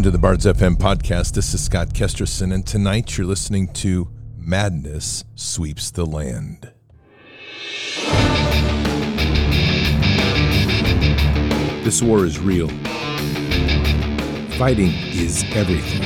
[0.00, 1.34] Welcome to the Bards FM podcast.
[1.34, 6.72] This is Scott Kesterson, and tonight you're listening to Madness Sweeps the Land.
[11.84, 12.68] This war is real.
[14.56, 16.02] Fighting is everything.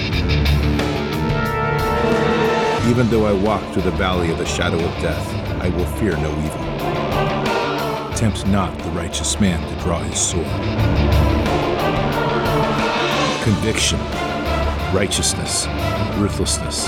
[2.90, 5.24] Even though I walk through the valley of the shadow of death,
[5.62, 8.16] I will fear no evil.
[8.16, 11.33] Tempt not the righteous man to draw his sword.
[13.44, 14.00] Conviction,
[14.94, 15.66] righteousness,
[16.16, 16.86] ruthlessness.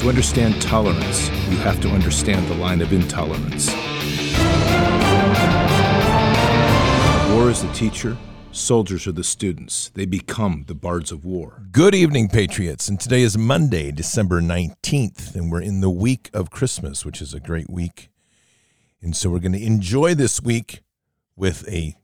[0.00, 3.68] To understand tolerance, you have to understand the line of intolerance.
[7.32, 8.18] War is the teacher,
[8.50, 9.92] soldiers are the students.
[9.94, 11.62] They become the bards of war.
[11.70, 12.88] Good evening, Patriots.
[12.88, 17.32] And today is Monday, December 19th, and we're in the week of Christmas, which is
[17.32, 18.10] a great week.
[19.00, 20.80] And so we're going to enjoy this week
[21.36, 21.96] with a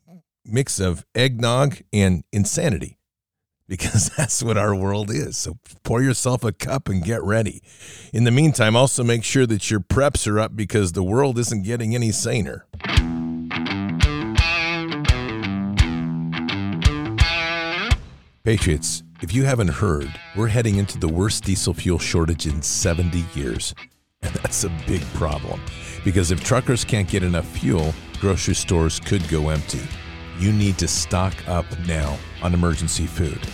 [0.49, 2.99] mix of eggnog and insanity
[3.69, 5.37] because that's what our world is.
[5.37, 7.63] So pour yourself a cup and get ready.
[8.13, 11.63] In the meantime, also make sure that your preps are up because the world isn't
[11.63, 12.67] getting any saner.
[18.45, 23.25] Patriots, if you haven't heard, we're heading into the worst diesel fuel shortage in 70
[23.35, 23.75] years.
[24.23, 25.61] And that's a big problem
[26.05, 29.83] because if truckers can't get enough fuel, grocery stores could go empty.
[30.39, 33.45] You need to stock up now on emergency food.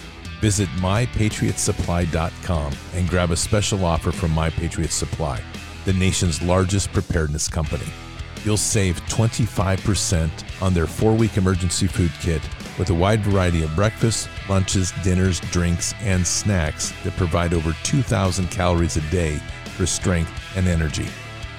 [0.42, 5.40] Visit mypatriotsupply.com and grab a special offer from My Patriot Supply,
[5.86, 7.86] the nation's largest preparedness company.
[8.44, 10.30] You'll save 25%
[10.60, 12.42] on their four week emergency food kit
[12.78, 18.50] with a wide variety of breakfasts, lunches, dinners, drinks, and snacks that provide over 2,000
[18.50, 19.36] calories a day
[19.76, 21.08] for strength and energy.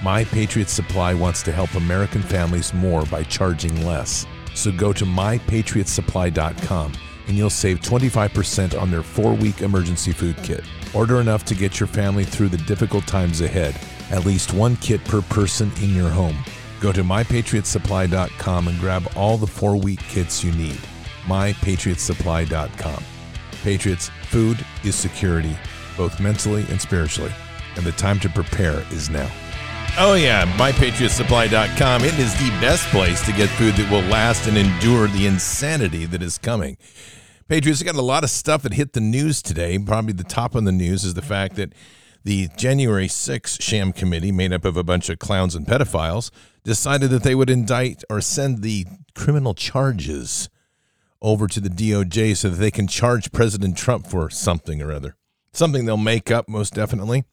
[0.03, 4.28] My Patriot Supply wants to help American families more by charging less.
[4.55, 6.93] So go to mypatriotsupply.com
[7.27, 10.63] and you'll save 25% on their four week emergency food kit.
[10.93, 13.79] Order enough to get your family through the difficult times ahead.
[14.11, 16.38] At least one kit per person in your home.
[16.79, 20.79] Go to mypatriotsupply.com and grab all the four week kits you need.
[21.25, 23.03] mypatriotsupply.com.
[23.63, 25.57] Patriots, food is security,
[25.97, 27.33] both mentally and spiritually,
[27.75, 29.29] and the time to prepare is now.
[29.97, 32.03] Oh, yeah, mypatriotsupply.com.
[32.03, 36.06] It is the best place to get food that will last and endure the insanity
[36.07, 36.75] that is coming.
[37.47, 39.79] Patriots got a lot of stuff that hit the news today.
[39.79, 41.72] Probably the top on the news is the fact that
[42.25, 46.29] the January 6 sham committee, made up of a bunch of clowns and pedophiles,
[46.66, 50.50] decided that they would indict or send the criminal charges
[51.22, 55.16] over to the DOJ so that they can charge President Trump for something or other.
[55.53, 57.23] Something they'll make up, most definitely.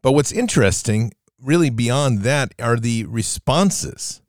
[0.00, 1.12] But what's interesting,
[1.42, 4.22] really beyond that, are the responses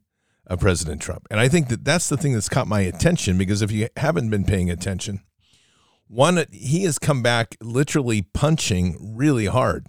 [0.47, 1.27] of President Trump.
[1.31, 4.29] And I think that that's the thing that's caught my attention because if you haven't
[4.29, 5.21] been paying attention,
[6.07, 9.87] one, he has come back literally punching really hard.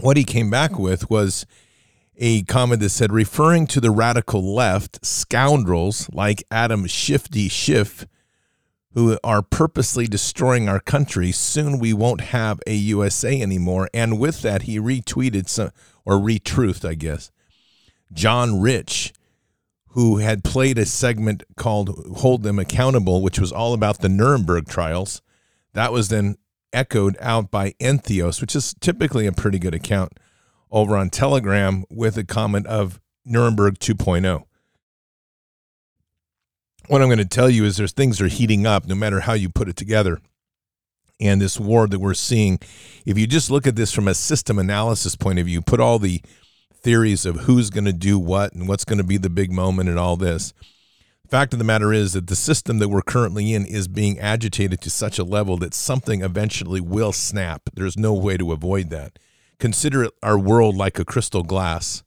[0.00, 1.46] What he came back with was
[2.16, 8.06] a comment that said, referring to the radical left, scoundrels like Adam Shifty Schiff,
[8.94, 11.32] who are purposely destroying our country.
[11.32, 13.88] Soon we won't have a USA anymore.
[13.94, 15.70] And with that, he retweeted some,
[16.04, 17.30] or retruthed, I guess,
[18.12, 19.12] John Rich,
[19.88, 24.68] who had played a segment called Hold Them Accountable, which was all about the Nuremberg
[24.68, 25.22] trials.
[25.74, 26.36] That was then
[26.72, 30.18] echoed out by Entheos, which is typically a pretty good account
[30.70, 34.44] over on Telegram with a comment of Nuremberg 2.0.
[36.88, 39.34] What I'm going to tell you is there's things are heating up no matter how
[39.34, 40.20] you put it together.
[41.20, 42.58] And this war that we're seeing,
[43.06, 46.00] if you just look at this from a system analysis point of view, put all
[46.00, 46.20] the
[46.74, 49.88] theories of who's going to do what and what's going to be the big moment
[49.88, 50.52] and all this.
[51.28, 54.80] Fact of the matter is that the system that we're currently in is being agitated
[54.82, 57.62] to such a level that something eventually will snap.
[57.72, 59.18] There's no way to avoid that.
[59.58, 62.02] Consider our world like a crystal glass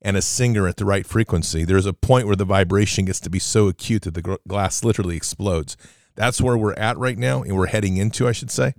[0.00, 1.64] and a singer at the right frequency.
[1.64, 5.16] There's a point where the vibration gets to be so acute that the glass literally
[5.16, 5.76] explodes.
[6.14, 8.74] That's where we're at right now, and we're heading into, I should say.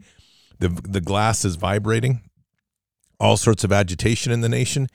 [0.60, 2.22] The, the glass is vibrating,
[3.20, 4.88] all sorts of agitation in the nation.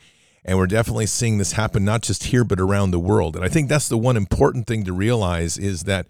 [0.45, 3.35] And we're definitely seeing this happen not just here, but around the world.
[3.35, 6.07] And I think that's the one important thing to realize is that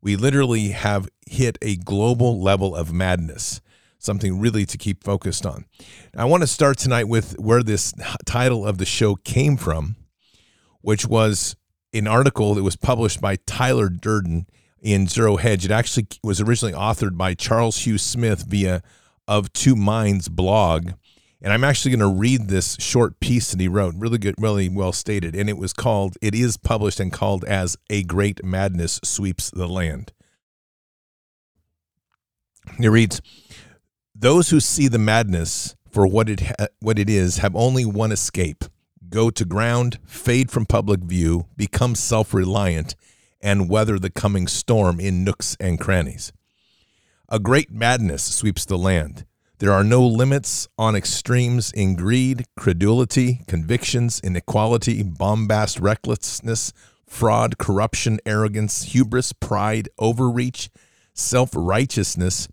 [0.00, 3.60] we literally have hit a global level of madness,
[4.04, 5.64] something really to keep focused on.
[6.16, 7.92] I want to start tonight with where this
[8.24, 9.96] title of the show came from,
[10.80, 11.56] which was
[11.92, 14.46] an article that was published by Tyler Durden
[14.80, 15.64] in Zero Hedge.
[15.64, 18.82] It actually was originally authored by Charles Hugh Smith via
[19.26, 20.90] Of Two Minds blog.
[21.40, 24.68] And I'm actually going to read this short piece that he wrote, really good, really
[24.68, 25.34] well stated.
[25.34, 29.68] And it was called, it is published and called as A Great Madness Sweeps the
[29.68, 30.12] Land.
[32.80, 33.20] It reads,
[34.14, 38.12] "Those who see the madness for what it ha- what it is have only one
[38.12, 38.64] escape:
[39.10, 42.94] go to ground, fade from public view, become self-reliant,
[43.40, 46.32] and weather the coming storm in nooks and crannies."
[47.28, 49.24] A great madness sweeps the land.
[49.58, 56.72] There are no limits on extremes in greed, credulity, convictions, inequality, bombast, recklessness,
[57.06, 60.70] fraud, corruption, arrogance, hubris, pride, overreach,
[61.14, 62.48] self-righteousness,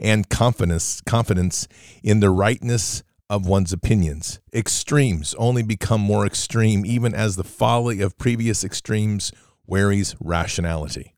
[0.00, 1.68] and confidence confidence
[2.02, 4.40] in the rightness of one's opinions.
[4.52, 9.30] Extremes only become more extreme even as the folly of previous extremes
[9.66, 11.14] wearies rationality.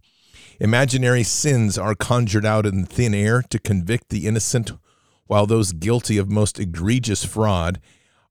[0.61, 4.73] Imaginary sins are conjured out in thin air to convict the innocent,
[5.26, 7.81] while those guilty of most egregious fraud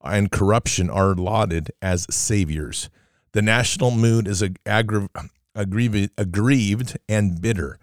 [0.03, 2.89] and corruption are lauded as saviors.
[3.33, 7.79] The national mood is aggra- aggrieved, aggrieved and bitter.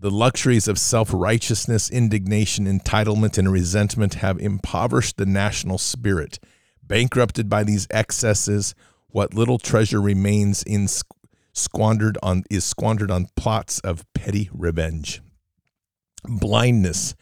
[0.00, 6.38] The luxuries of self righteousness, indignation, entitlement, and resentment have impoverished the national spirit.
[6.84, 8.76] Bankrupted by these excesses,
[9.08, 10.86] what little treasure remains in
[11.52, 15.20] squandered on is squandered on plots of petty revenge.
[16.22, 17.16] Blindness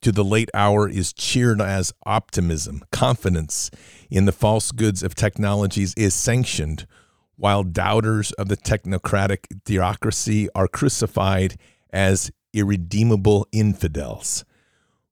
[0.00, 2.82] to the late hour is cheered as optimism.
[2.92, 3.68] Confidence
[4.10, 6.86] in the false goods of technologies is sanctioned,
[7.34, 11.56] while doubters of the technocratic theocracy are crucified
[11.92, 14.44] as irredeemable infidels.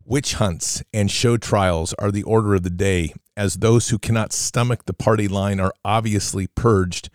[0.05, 4.33] Witch hunts and show trials are the order of the day, as those who cannot
[4.33, 7.11] stomach the party line are obviously purged,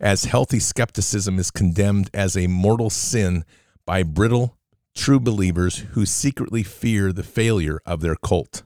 [0.00, 3.44] as healthy skepticism is condemned as a mortal sin
[3.86, 4.58] by brittle,
[4.94, 8.62] true believers who secretly fear the failure of their cult.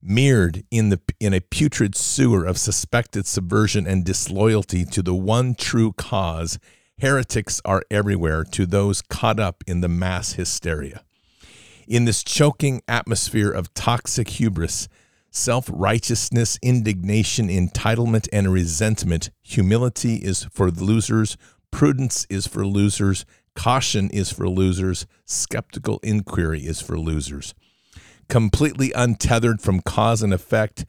[0.00, 5.54] Mirrored in, the, in a putrid sewer of suspected subversion and disloyalty to the one
[5.54, 6.58] true cause
[7.02, 11.02] Heretics are everywhere to those caught up in the mass hysteria.
[11.88, 14.88] In this choking atmosphere of toxic hubris,
[15.28, 21.36] self righteousness, indignation, entitlement, and resentment, humility is for losers,
[21.72, 23.24] prudence is for losers,
[23.56, 27.52] caution is for losers, skeptical inquiry is for losers.
[28.28, 30.86] Completely untethered from cause and effect,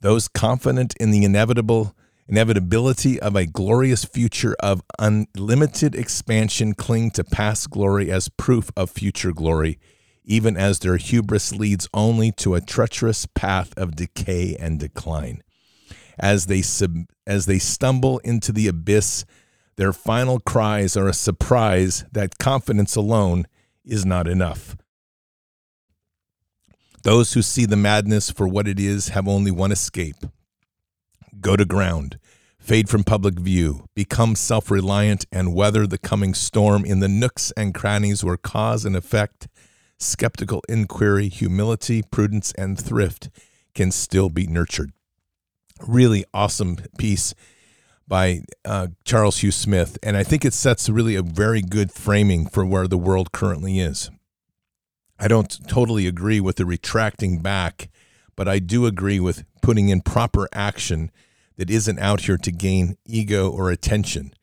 [0.00, 1.94] those confident in the inevitable
[2.32, 8.88] inevitability of a glorious future of unlimited expansion cling to past glory as proof of
[8.88, 9.78] future glory,
[10.24, 15.42] even as their hubris leads only to a treacherous path of decay and decline.
[16.18, 16.96] As they, sub,
[17.26, 19.26] as they stumble into the abyss,
[19.76, 23.44] their final cries are a surprise that confidence alone
[23.84, 24.74] is not enough.
[27.02, 30.24] Those who see the madness for what it is have only one escape
[31.42, 32.18] go to ground,
[32.62, 37.52] fade from public view, become self reliant, and weather the coming storm in the nooks
[37.56, 39.48] and crannies where cause and effect,
[39.98, 43.28] skeptical inquiry, humility, prudence, and thrift
[43.74, 44.92] can still be nurtured.
[45.86, 47.34] Really awesome piece
[48.06, 52.46] by uh, Charles Hugh Smith, and I think it sets really a very good framing
[52.46, 54.08] for where the world currently is.
[55.18, 57.88] I don't totally agree with the retracting back,
[58.36, 61.10] but I do agree with putting in proper action
[61.62, 64.34] that isn't out here to gain ego or attention.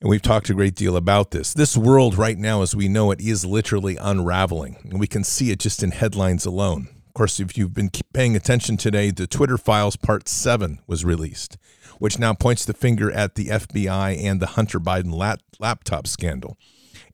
[0.00, 1.54] And we've talked a great deal about this.
[1.54, 4.78] This world right now, as we know it, is literally unraveling.
[4.90, 6.88] And we can see it just in headlines alone.
[7.06, 11.56] Of course, if you've been paying attention today, the Twitter Files Part 7 was released,
[12.00, 16.58] which now points the finger at the FBI and the Hunter Biden lap- laptop scandal.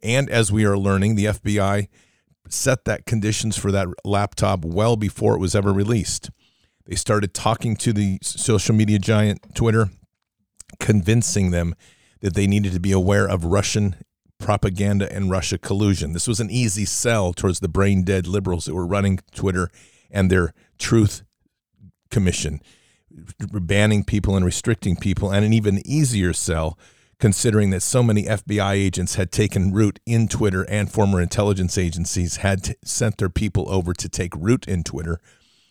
[0.03, 1.89] And as we are learning, the FBI
[2.49, 6.31] set that conditions for that laptop well before it was ever released.
[6.87, 9.91] They started talking to the social media giant Twitter,
[10.79, 11.75] convincing them
[12.21, 13.97] that they needed to be aware of Russian
[14.39, 16.13] propaganda and Russia collusion.
[16.13, 19.71] This was an easy sell towards the brain dead liberals that were running Twitter
[20.11, 21.23] and their truth
[22.11, 22.61] commission,
[23.39, 26.79] banning people and restricting people, and an even easier sell
[27.19, 32.39] considering that so many FBI agents had taken root in Twitter and former intelligence agencies
[32.39, 35.21] had sent their people over to take root in Twitter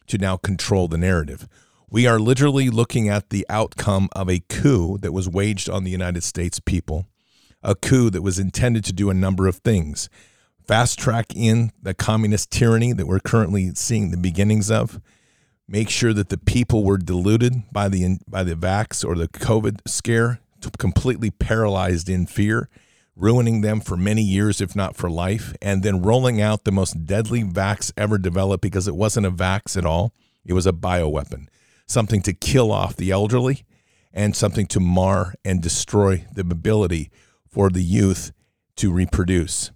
[0.07, 1.47] to now control the narrative.
[1.89, 5.91] We are literally looking at the outcome of a coup that was waged on the
[5.91, 7.05] United States people,
[7.61, 10.09] a coup that was intended to do a number of things.
[10.65, 15.01] Fast track in the communist tyranny that we're currently seeing the beginnings of,
[15.67, 19.81] make sure that the people were deluded by the, by the vax or the COVID
[19.85, 20.39] scare,
[20.77, 22.69] completely paralyzed in fear
[23.15, 27.05] ruining them for many years, if not for life, and then rolling out the most
[27.05, 30.13] deadly vax ever developed because it wasn't a vax at all.
[30.45, 31.47] It was a bioweapon,
[31.85, 33.63] something to kill off the elderly
[34.13, 37.09] and something to mar and destroy the ability
[37.47, 38.31] for the youth
[38.77, 39.71] to reproduce.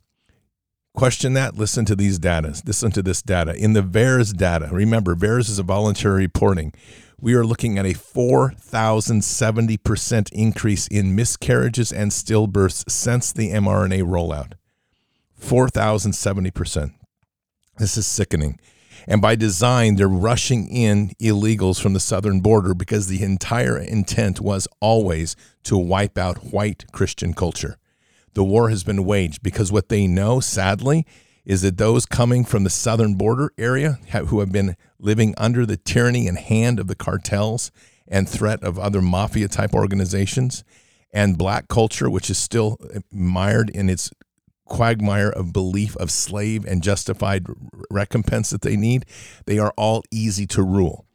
[0.94, 1.56] Question that.
[1.56, 2.60] Listen to these data.
[2.66, 3.54] Listen to this data.
[3.56, 6.74] In the VAERS data, remember, VAERS is a voluntary reporting.
[7.20, 14.54] We are looking at a 4,070% increase in miscarriages and stillbirths since the mRNA rollout.
[15.42, 16.94] 4,070%.
[17.80, 18.60] This is sickening.
[19.08, 24.40] And by design, they're rushing in illegals from the southern border because the entire intent
[24.40, 27.80] was always to wipe out white Christian culture.
[28.34, 31.08] The war has been waged because what they know, sadly,
[31.48, 35.78] is that those coming from the southern border area who have been living under the
[35.78, 37.72] tyranny and hand of the cartels
[38.06, 40.66] and threat of other mafia type organizations
[41.14, 44.12] and black culture, which is still eh, mired in its
[44.66, 47.46] quagmire of belief of slave and justified
[47.90, 49.06] recompense that they need,
[49.46, 51.06] they are all easy to rule.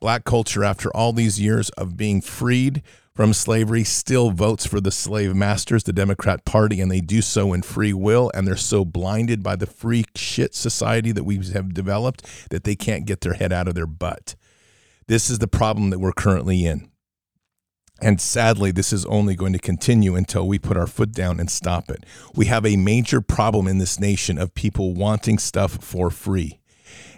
[0.00, 2.82] Black culture, after all these years of being freed
[3.14, 7.52] from slavery, still votes for the slave masters, the Democrat Party, and they do so
[7.52, 8.30] in free will.
[8.34, 12.74] And they're so blinded by the free shit society that we have developed that they
[12.74, 14.34] can't get their head out of their butt.
[15.08, 16.88] This is the problem that we're currently in.
[18.00, 21.48] And sadly, this is only going to continue until we put our foot down and
[21.48, 22.04] stop it.
[22.34, 26.58] We have a major problem in this nation of people wanting stuff for free.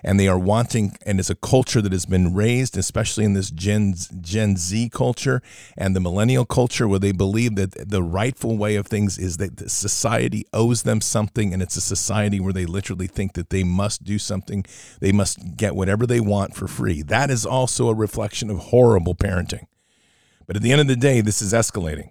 [0.07, 3.51] And they are wanting, and it's a culture that has been raised, especially in this
[3.51, 5.41] Gen, Gen Z culture
[5.79, 9.71] and the millennial culture, where they believe that the rightful way of things is that
[9.71, 11.55] society owes them something.
[11.55, 14.67] And it's a society where they literally think that they must do something,
[15.01, 17.01] they must get whatever they want for free.
[17.01, 19.67] That is also a reflection of horrible parenting.
[20.47, 22.11] But at the end of the day, this is escalating.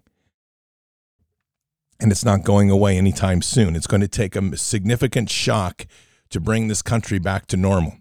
[1.99, 3.75] And it's not going away anytime soon.
[3.75, 5.85] It's going to take a significant shock
[6.33, 7.97] to bring this country back to normal.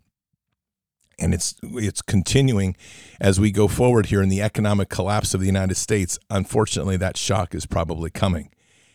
[1.18, 2.76] And it's it's continuing
[3.20, 6.18] as we go forward here in the economic collapse of the United States.
[6.30, 8.50] Unfortunately, that shock is probably coming.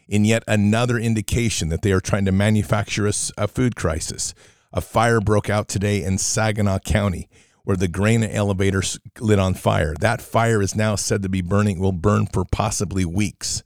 [0.08, 4.34] In yet another indication that they are trying to manufacture a, a food crisis.
[4.74, 7.29] A fire broke out today in Saginaw County
[7.67, 8.82] where the grain elevator
[9.20, 9.94] lit on fire.
[10.00, 13.62] That fire is now said to be burning, will burn for possibly weeks.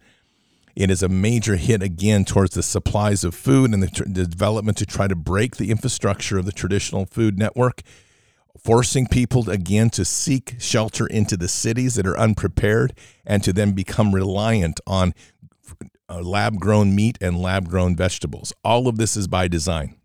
[0.75, 4.77] It is a major hit again towards the supplies of food and the, tr- development
[4.77, 7.81] to try to break the infrastructure of the traditional food network,
[8.57, 12.93] forcing people again to seek shelter into the cities that are unprepared
[13.25, 15.13] and to then become reliant on
[16.09, 18.53] uh, lab grown meat and lab grown vegetables.
[18.63, 19.95] All of this is by design.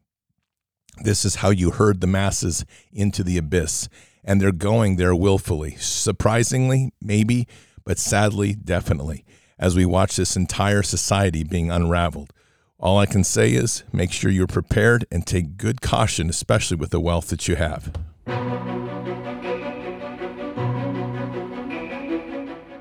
[1.02, 3.88] This is how you herd the masses into the abyss.
[4.25, 5.76] And they're going there willfully.
[5.76, 7.46] Surprisingly, maybe,
[7.85, 9.25] but sadly, definitely,
[9.58, 12.32] as we watch this entire society being unraveled.
[12.78, 16.90] All I can say is make sure you're prepared and take good caution, especially with
[16.90, 17.92] the wealth that you have.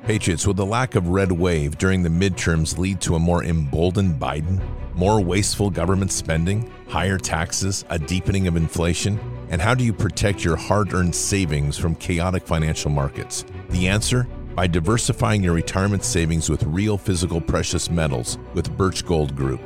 [0.05, 4.19] Patriots, will the lack of red wave during the midterms lead to a more emboldened
[4.19, 4.61] Biden?
[4.93, 9.19] More wasteful government spending, higher taxes, a deepening of inflation?
[9.49, 13.45] And how do you protect your hard earned savings from chaotic financial markets?
[13.69, 14.27] The answer?
[14.55, 19.59] By diversifying your retirement savings with real physical precious metals with Birch Gold Group.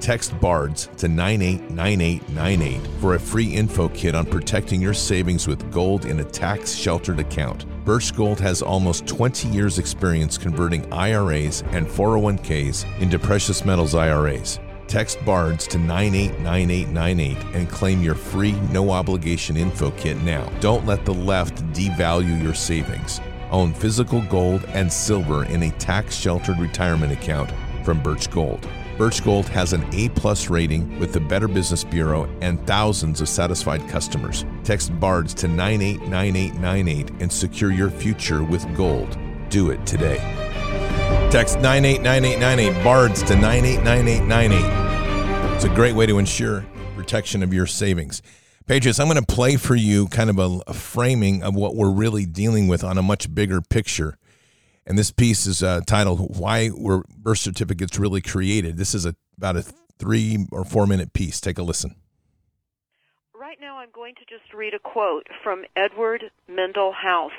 [0.00, 6.04] Text BARDS to 989898 for a free info kit on protecting your savings with gold
[6.04, 7.64] in a tax sheltered account.
[7.86, 14.60] Birch Gold has almost 20 years' experience converting IRAs and 401ks into precious metals IRAs.
[14.88, 20.46] Text BARDS to 989898 and claim your free, no obligation info kit now.
[20.60, 23.22] Don't let the left devalue your savings.
[23.50, 27.50] Own physical gold and silver in a tax sheltered retirement account
[27.84, 28.68] from Birch Gold.
[28.96, 33.28] Birch Gold has an A plus rating with the Better Business Bureau and thousands of
[33.28, 34.44] satisfied customers.
[34.64, 39.16] Text BARDS to 989898 and secure your future with gold.
[39.50, 40.18] Do it today.
[41.30, 45.54] Text 989898 BARDS to 989898.
[45.54, 46.64] It's a great way to ensure
[47.08, 48.20] protection of your savings.
[48.68, 51.90] Patriots, I'm going to play for you kind of a, a framing of what we're
[51.90, 54.18] really dealing with on a much bigger picture
[54.88, 59.14] and this piece is uh, titled "Why Were Birth Certificates Really Created." This is a,
[59.36, 59.62] about a
[59.98, 61.40] three or four minute piece.
[61.40, 61.94] Take a listen.
[63.38, 67.36] Right now, I'm going to just read a quote from Edward Mandell House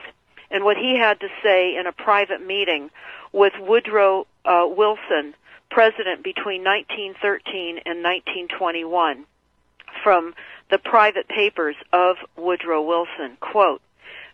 [0.51, 2.91] and what he had to say in a private meeting
[3.33, 5.33] with Woodrow uh, Wilson,
[5.71, 9.25] president between 1913 and 1921,
[10.03, 10.36] from
[10.69, 13.38] the private papers of Woodrow Wilson.
[13.39, 13.81] Quote,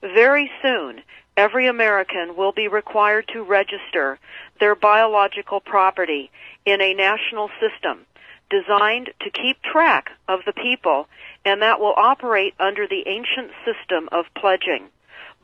[0.01, 1.01] Very soon,
[1.37, 4.19] every American will be required to register
[4.59, 6.29] their biological property
[6.65, 8.05] in a national system
[8.49, 11.07] designed to keep track of the people
[11.43, 14.87] and that will operate under the ancient system of pledging.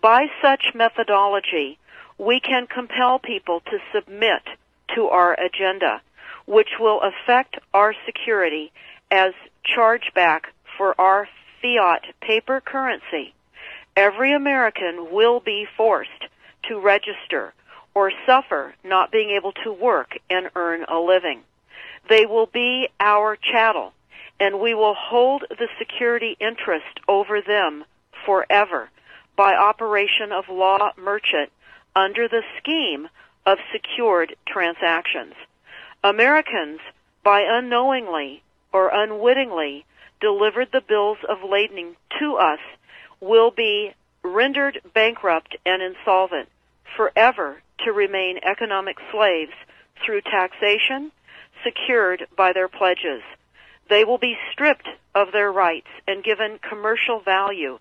[0.01, 1.77] By such methodology,
[2.17, 4.43] we can compel people to submit
[4.95, 6.01] to our agenda,
[6.45, 8.71] which will affect our security
[9.09, 9.33] as
[9.65, 10.41] chargeback
[10.81, 11.27] for our
[11.61, 13.35] fiat paper currency,
[13.95, 16.25] every American will be forced
[16.67, 17.53] to register
[17.93, 21.41] or suffer not being able to work and earn a living.
[22.09, 23.93] They will be our chattel,
[24.39, 27.85] and we will hold the security interest over them
[28.25, 28.89] forever
[29.35, 31.51] by operation of law merchant
[31.95, 33.07] under the scheme
[33.45, 35.35] of secured transactions.
[36.03, 36.79] Americans,
[37.23, 38.41] by unknowingly
[38.73, 39.85] or unwittingly
[40.21, 42.59] delivered the bills of lading to us,
[43.19, 46.47] will be rendered bankrupt and insolvent
[46.95, 49.53] forever to remain economic slaves
[50.05, 51.11] through taxation
[51.63, 53.21] secured by their pledges.
[53.89, 57.79] They will be stripped of their rights and given commercial value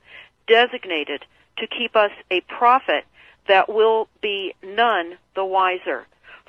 [0.48, 1.24] designated
[1.58, 3.04] to keep us a profit
[3.48, 6.06] that will be none the wiser.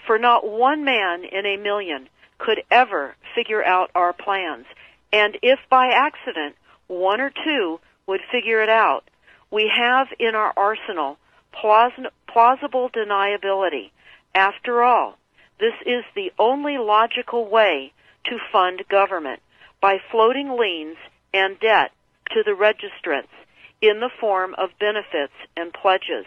[0.07, 4.65] For not one man in a million could ever figure out our plans.
[5.13, 6.55] And if by accident
[6.87, 9.03] one or two would figure it out,
[9.49, 11.17] we have in our arsenal
[11.51, 13.91] plausible deniability.
[14.33, 15.17] After all,
[15.59, 17.93] this is the only logical way
[18.25, 19.41] to fund government
[19.81, 20.97] by floating liens
[21.33, 21.91] and debt
[22.31, 23.33] to the registrants
[23.81, 26.25] in the form of benefits and pledges.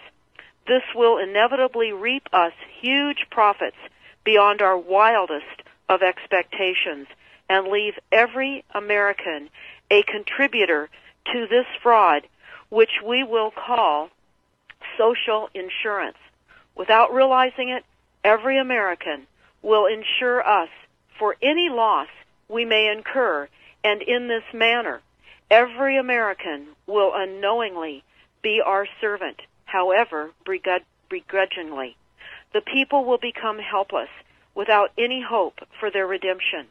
[0.66, 3.76] This will inevitably reap us huge profits
[4.24, 7.06] beyond our wildest of expectations
[7.48, 9.50] and leave every American
[9.90, 10.88] a contributor
[11.32, 12.22] to this fraud,
[12.70, 14.08] which we will call
[14.98, 16.16] social insurance.
[16.74, 17.84] Without realizing it,
[18.22, 19.26] every American
[19.62, 20.68] will insure us
[21.18, 22.08] for any loss
[22.48, 23.48] we may incur,
[23.82, 25.00] and in this manner,
[25.50, 28.02] every American will unknowingly
[28.42, 30.30] be our servant, however
[31.08, 31.96] begrudgingly.
[32.52, 34.10] The people will become helpless
[34.54, 36.66] without any hope for their redemption,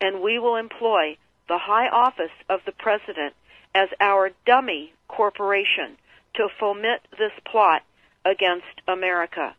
[0.00, 1.16] and we will employ
[1.48, 3.34] the high office of the President
[3.74, 5.96] as our dummy corporation
[6.34, 7.82] to foment this plot
[8.24, 9.54] against America.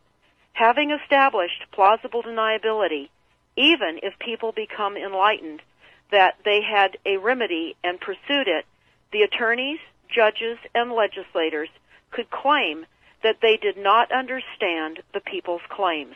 [0.52, 3.08] Having established plausible deniability,
[3.56, 5.60] even if people become enlightened
[6.10, 8.64] that they had a remedy and pursued it,
[9.12, 11.68] the attorneys, judges, and legislators
[12.10, 12.86] could claim
[13.22, 16.14] that they did not understand the people's claims,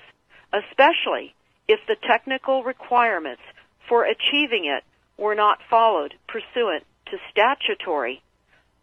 [0.53, 1.35] especially
[1.69, 3.43] if the technical requirements
[3.89, 4.85] for achieving it
[5.17, 8.23] were not followed pursuant to statutory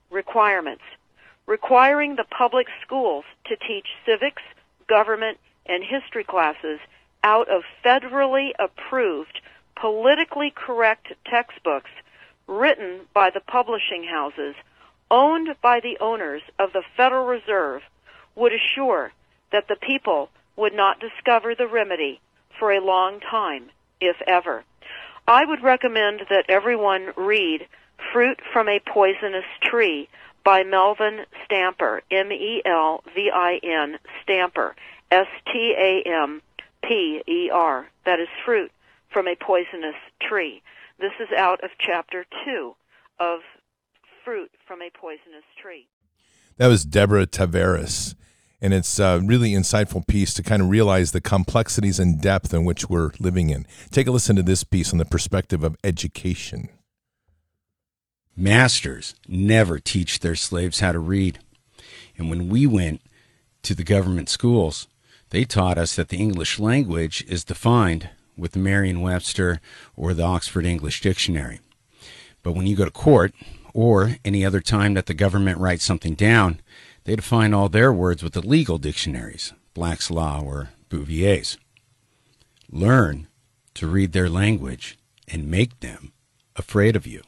[0.09, 0.83] requirements,
[1.45, 4.43] requiring the public schools to teach civics,
[4.87, 6.79] government, and history classes
[7.23, 9.41] out of federally approved,
[9.75, 11.91] politically correct textbooks
[12.47, 14.55] written by the publishing houses
[15.09, 17.81] owned by the owners of the Federal Reserve
[18.35, 19.11] would assure
[19.51, 22.19] that the people would not discover the remedy
[22.57, 24.63] for a long time, if ever.
[25.27, 27.67] I would recommend that everyone read
[28.11, 30.09] Fruit from a Poisonous Tree
[30.43, 34.75] by Melvin Stamper, M E L V I N Stamper,
[35.11, 36.41] S T A M
[36.83, 37.87] P E R.
[38.05, 38.71] That is Fruit
[39.11, 40.61] from a Poisonous Tree.
[40.99, 42.75] This is out of chapter 2
[43.19, 43.39] of
[44.25, 45.87] Fruit from a Poisonous Tree.
[46.57, 48.15] That was Deborah Tavares
[48.61, 52.63] and it's a really insightful piece to kind of realize the complexities and depth in
[52.63, 53.65] which we're living in.
[53.89, 56.69] Take a listen to this piece on the perspective of education.
[58.37, 61.39] Masters never teach their slaves how to read.
[62.17, 63.01] And when we went
[63.63, 64.87] to the government schools,
[65.31, 69.59] they taught us that the English language is defined with the Merriam Webster
[69.95, 71.59] or the Oxford English Dictionary.
[72.43, 73.33] But when you go to court,
[73.73, 76.59] or any other time that the government writes something down,
[77.03, 81.57] they define all their words with the legal dictionaries, Black's Law or Bouvier's.
[82.69, 83.27] Learn
[83.73, 86.13] to read their language and make them
[86.55, 87.21] afraid of you.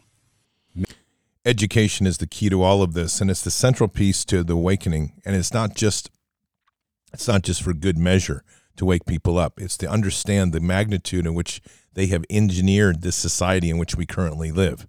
[1.46, 4.54] Education is the key to all of this, and it's the central piece to the
[4.54, 5.14] awakening.
[5.26, 6.10] And it's not just
[7.14, 8.44] it's not just for good measure
[8.76, 9.60] to wake people up.
[9.60, 11.62] It's to understand the magnitude in which
[11.94, 14.88] they have engineered this society in which we currently live.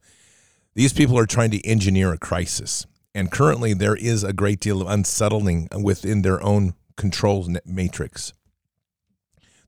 [0.74, 2.86] These people are trying to engineer a crisis.
[3.14, 8.32] And currently, there is a great deal of unsettling within their own control matrix.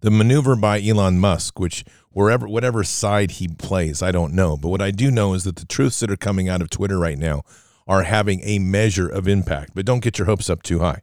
[0.00, 4.56] The maneuver by Elon Musk, which wherever whatever side he plays, I don't know.
[4.56, 6.98] But what I do know is that the truths that are coming out of Twitter
[6.98, 7.42] right now
[7.86, 9.72] are having a measure of impact.
[9.74, 11.02] But don't get your hopes up too high.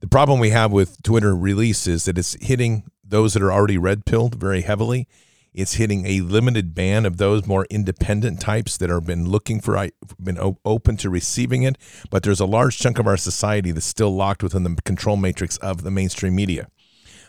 [0.00, 3.78] The problem we have with Twitter release is that it's hitting those that are already
[3.78, 5.06] red pilled very heavily
[5.54, 9.88] it's hitting a limited band of those more independent types that have been looking for,
[10.22, 11.76] been open to receiving it.
[12.10, 15.58] But there's a large chunk of our society that's still locked within the control matrix
[15.58, 16.68] of the mainstream media.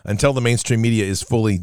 [0.04, 1.60] Until the mainstream media is fully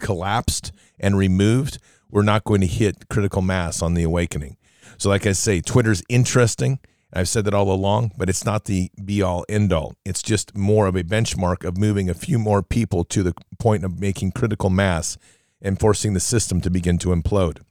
[0.00, 1.78] collapsed and removed,
[2.10, 4.56] we're not going to hit critical mass on the awakening.
[4.98, 6.78] So, like I say, Twitter's interesting.
[7.14, 9.94] I've said that all along, but it's not the be all end all.
[10.04, 13.84] It's just more of a benchmark of moving a few more people to the point
[13.84, 15.18] of making critical mass
[15.62, 17.62] and forcing the system to begin to implode.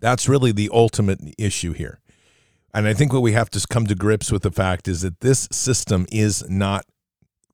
[0.00, 2.00] That's really the ultimate issue here.
[2.74, 5.20] And I think what we have to come to grips with the fact is that
[5.20, 6.84] this system is not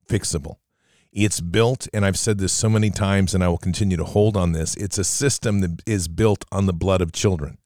[0.08, 0.56] fixable.
[1.12, 4.36] It's built, and I've said this so many times, and I will continue to hold
[4.36, 4.74] on this.
[4.74, 7.58] It's a system that is built on the blood of children.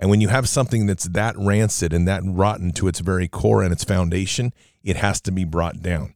[0.00, 3.62] And when you have something that's that rancid and that rotten to its very core
[3.62, 6.14] and its foundation, it has to be brought down.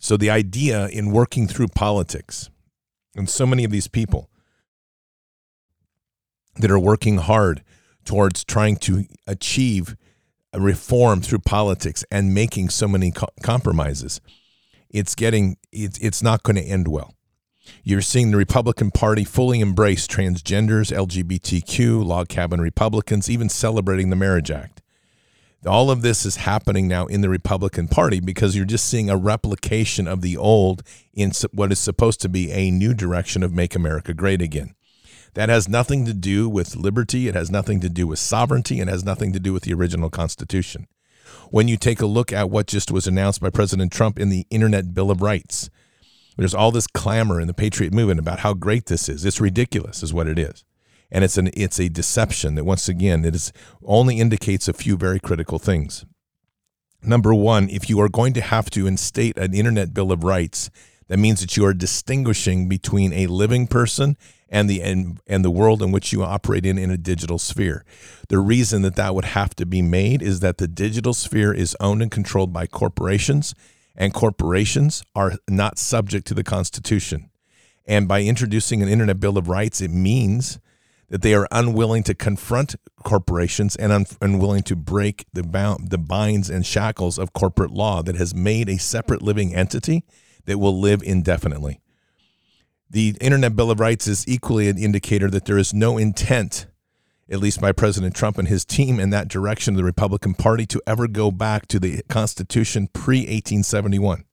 [0.00, 2.50] So the idea in working through politics,
[3.16, 4.28] and so many of these people
[6.56, 7.62] that are working hard
[8.04, 9.96] towards trying to achieve
[10.52, 14.20] a reform through politics and making so many co- compromises,
[14.88, 17.14] it's getting it's it's not going to end well.
[17.82, 24.16] You're seeing the Republican Party fully embrace transgenders, LGBTQ, log cabin Republicans, even celebrating the
[24.16, 24.82] Marriage Act.
[25.66, 29.16] All of this is happening now in the Republican Party because you're just seeing a
[29.16, 30.82] replication of the old
[31.14, 34.74] in what is supposed to be a new direction of Make America Great Again.
[35.34, 37.28] That has nothing to do with liberty.
[37.28, 38.80] It has nothing to do with sovereignty.
[38.80, 40.86] It has nothing to do with the original Constitution.
[41.50, 44.46] When you take a look at what just was announced by President Trump in the
[44.50, 45.70] Internet Bill of Rights,
[46.36, 49.24] there's all this clamor in the patriot movement about how great this is.
[49.24, 50.64] It's ridiculous, is what it is,
[51.14, 53.52] and it's an it's a deception that once again it is
[53.84, 56.04] only indicates a few very critical things.
[57.02, 60.70] Number one, if you are going to have to instate an Internet Bill of Rights,
[61.08, 64.16] that means that you are distinguishing between a living person
[64.48, 67.84] and the and, and the world in which you operate in in a digital sphere.
[68.28, 71.76] The reason that that would have to be made is that the digital sphere is
[71.78, 73.54] owned and controlled by corporations
[73.94, 77.30] and corporations are not subject to the Constitution.
[77.86, 80.58] And by introducing an Internet Bill of Rights, it means
[81.08, 85.98] that they are unwilling to confront corporations and un- unwilling to break the bound, the
[85.98, 90.04] binds and shackles of corporate law that has made a separate living entity
[90.46, 91.80] that will live indefinitely.
[92.90, 96.66] The Internet Bill of Rights is equally an indicator that there is no intent,
[97.28, 100.66] at least by President Trump and his team in that direction of the Republican Party,
[100.66, 104.24] to ever go back to the Constitution pre 1871.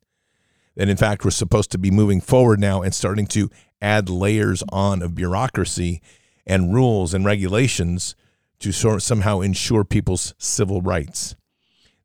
[0.75, 3.49] That, in fact, we're supposed to be moving forward now and starting to
[3.81, 6.01] add layers on of bureaucracy
[6.45, 8.15] and rules and regulations
[8.59, 11.35] to somehow ensure people's civil rights.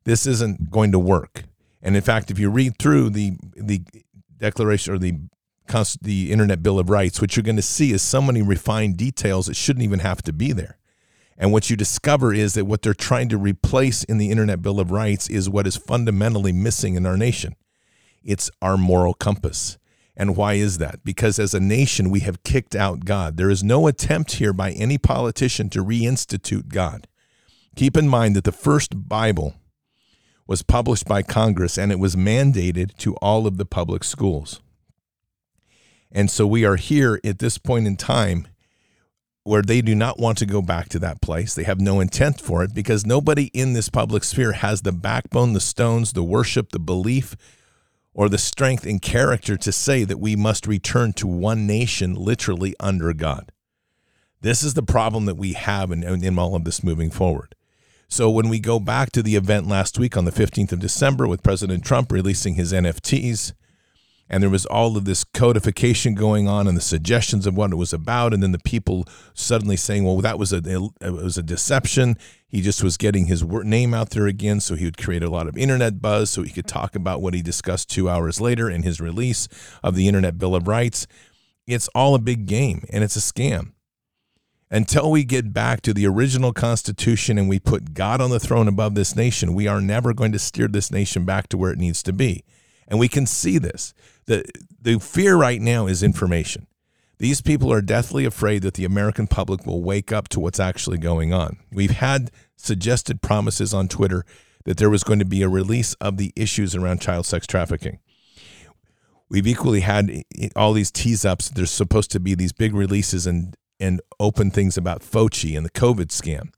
[0.03, 1.43] This isn't going to work.
[1.81, 3.81] And in fact, if you read through the the
[4.37, 5.15] declaration or the
[6.01, 9.47] the Internet Bill of Rights, what you're going to see is so many refined details
[9.47, 10.77] that shouldn't even have to be there.
[11.37, 14.79] And what you discover is that what they're trying to replace in the Internet Bill
[14.79, 17.55] of Rights is what is fundamentally missing in our nation.
[18.23, 19.77] It's our moral compass.
[20.19, 21.03] And why is that?
[21.05, 23.37] Because as a nation, we have kicked out God.
[23.37, 27.07] There is no attempt here by any politician to reinstitute God.
[27.75, 29.53] Keep in mind that the first Bible
[30.47, 34.59] was published by Congress and it was mandated to all of the public schools.
[36.11, 38.47] And so we are here at this point in time
[39.43, 41.53] where they do not want to go back to that place.
[41.53, 45.53] They have no intent for it because nobody in this public sphere has the backbone,
[45.53, 47.35] the stones, the worship, the belief,
[48.17, 52.75] or the strength and character to say that we must return to one nation literally
[52.79, 53.51] under God.
[54.41, 57.53] This is the problem that we have in, in all of this moving forward.
[58.09, 61.27] So when we go back to the event last week on the 15th of December
[61.27, 63.53] with President Trump releasing his NFTs,
[64.29, 67.77] and there was all of this codification going on and the suggestions of what it
[67.77, 68.33] was about.
[68.33, 70.57] And then the people suddenly saying well that was a
[71.01, 72.17] it was a deception.
[72.47, 74.59] He just was getting his name out there again.
[74.59, 77.33] So he would create a lot of internet buzz so he could talk about what
[77.33, 79.47] he discussed 2 hours later in his release
[79.83, 81.07] of the internet bill of rights.
[81.65, 83.71] It's all a big game and it's a scam.
[84.69, 88.67] Until we get back to the original constitution and we put God on the throne
[88.67, 91.79] above this nation we are never going to steer this nation back to where it
[91.79, 92.43] needs to be.
[92.87, 93.93] And we can see this
[94.27, 94.45] the
[94.79, 96.67] the fear right now is information.
[97.19, 100.99] These people are deathly afraid that the American public will wake up to what's actually
[100.99, 101.57] going on.
[101.71, 104.23] We've had suggested promises on Twitter
[104.65, 107.99] that there was going to be a release of the issues around child sex trafficking.
[109.29, 110.23] We've equally had
[110.55, 111.49] all these tease ups.
[111.49, 115.69] There's supposed to be these big releases and and open things about Fauci and the
[115.69, 116.49] COVID scam.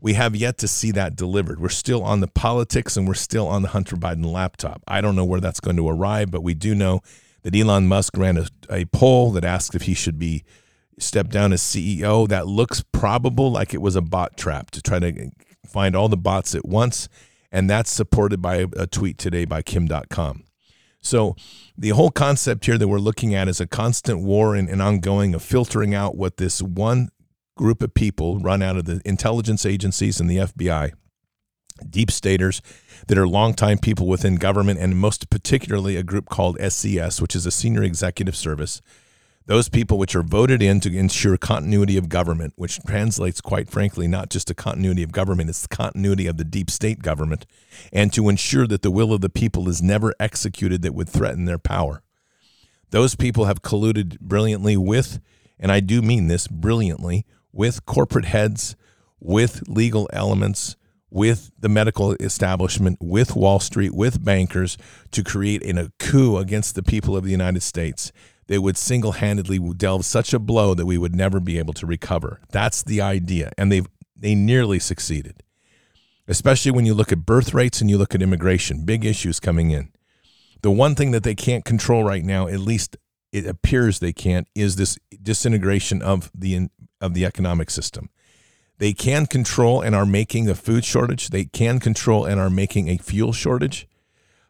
[0.00, 1.60] We have yet to see that delivered.
[1.60, 4.82] We're still on the politics and we're still on the Hunter Biden laptop.
[4.88, 7.00] I don't know where that's going to arrive, but we do know
[7.42, 10.44] that Elon Musk ran a, a poll that asked if he should be
[10.98, 12.28] stepped down as CEO.
[12.28, 15.30] That looks probable, like it was a bot trap to try to
[15.66, 17.08] find all the bots at once.
[17.52, 20.42] And that's supported by a, tweet today by Kim Dotcom.
[21.02, 21.34] So
[21.76, 25.34] the whole concept here that we're looking at is a constant war and, and ongoing
[25.34, 27.08] of filtering out what this one
[27.56, 30.92] group of people run out of the intelligence agencies and the FBI,
[31.88, 32.62] deep staters
[33.08, 37.46] that are longtime people within government, and most particularly a group called SES, which is
[37.46, 38.80] a senior executive service.
[39.46, 44.06] Those people which are voted in to ensure continuity of government, which translates, quite frankly,
[44.06, 47.46] not just a continuity of government, it's the continuity of the deep state government,
[47.92, 51.46] and to ensure that the will of the people is never executed that would threaten
[51.46, 52.02] their power.
[52.90, 55.20] Those people have colluded brilliantly with,
[55.58, 58.76] and I do mean this brilliantly, with corporate heads,
[59.18, 60.76] with legal elements,
[61.10, 64.78] with the medical establishment, with Wall Street, with bankers
[65.10, 68.12] to create in a coup against the people of the United States.
[68.46, 71.86] They would single handedly delve such a blow that we would never be able to
[71.86, 72.40] recover.
[72.50, 73.52] That's the idea.
[73.58, 73.86] And they've
[74.16, 75.42] they nearly succeeded.
[76.28, 79.70] Especially when you look at birth rates and you look at immigration, big issues coming
[79.70, 79.90] in.
[80.62, 82.96] The one thing that they can't control right now, at least
[83.32, 86.68] it appears they can't, is this disintegration of the
[87.00, 88.10] of the economic system.
[88.78, 91.28] They can control and are making a food shortage.
[91.28, 93.86] They can control and are making a fuel shortage.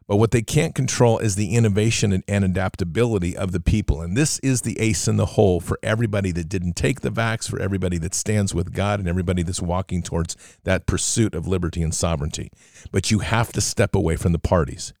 [0.07, 4.01] But what they can't control is the innovation and, adaptability of the people.
[4.01, 7.49] And this is the ace in the hole for everybody that didn't take the vax,
[7.49, 11.81] for everybody that stands with God, and everybody that's walking towards that pursuit of liberty
[11.81, 12.51] and sovereignty.
[12.91, 14.93] But you have to step away from the parties.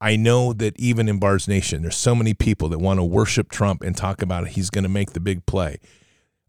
[0.00, 3.50] I know that even in Bards Nation, there's so many people that want to worship
[3.50, 5.78] Trump and talk about he's going to make the big play.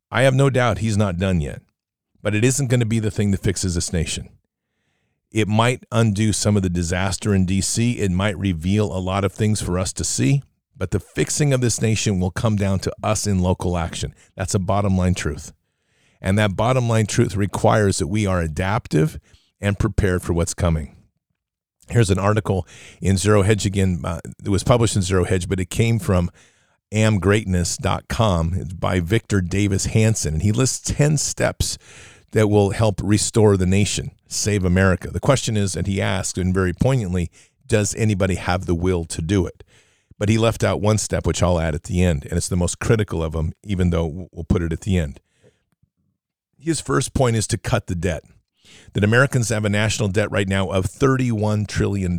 [0.09, 1.61] I have no doubt he's not done yet
[2.27, 4.27] but it isn't going to be the thing that fixes this nation.
[5.31, 7.97] It might undo some of the disaster in DC.
[7.97, 10.41] It might reveal a lot of things for us to see,
[10.75, 14.13] but the fixing of this nation will come down to us in local action.
[14.35, 15.53] That's a bottom line truth.
[16.19, 19.19] And that bottom line truth requires that we are adaptive
[19.61, 20.97] and prepared for what's coming.
[21.89, 22.67] Here's an article
[23.01, 24.01] in Zero Hedge again.
[24.03, 26.29] Uh, it was published in Zero Hedge, but it came from
[26.91, 28.53] amgreatness.com.
[28.55, 31.77] It's by Victor Davis Hanson, and he lists 10 steps
[32.31, 35.09] that will help restore the nation, save America.
[35.09, 37.31] The question is, and he asked, and very poignantly,
[37.65, 39.63] does anybody have the will to do it?
[40.17, 42.55] But he left out one step, which I'll add at the end, and it's the
[42.55, 45.19] most critical of them, even though we'll put it at the end.
[46.59, 48.23] His first point is to cut the debt.
[48.93, 52.17] That Americans have a national debt right now of $31 trillion.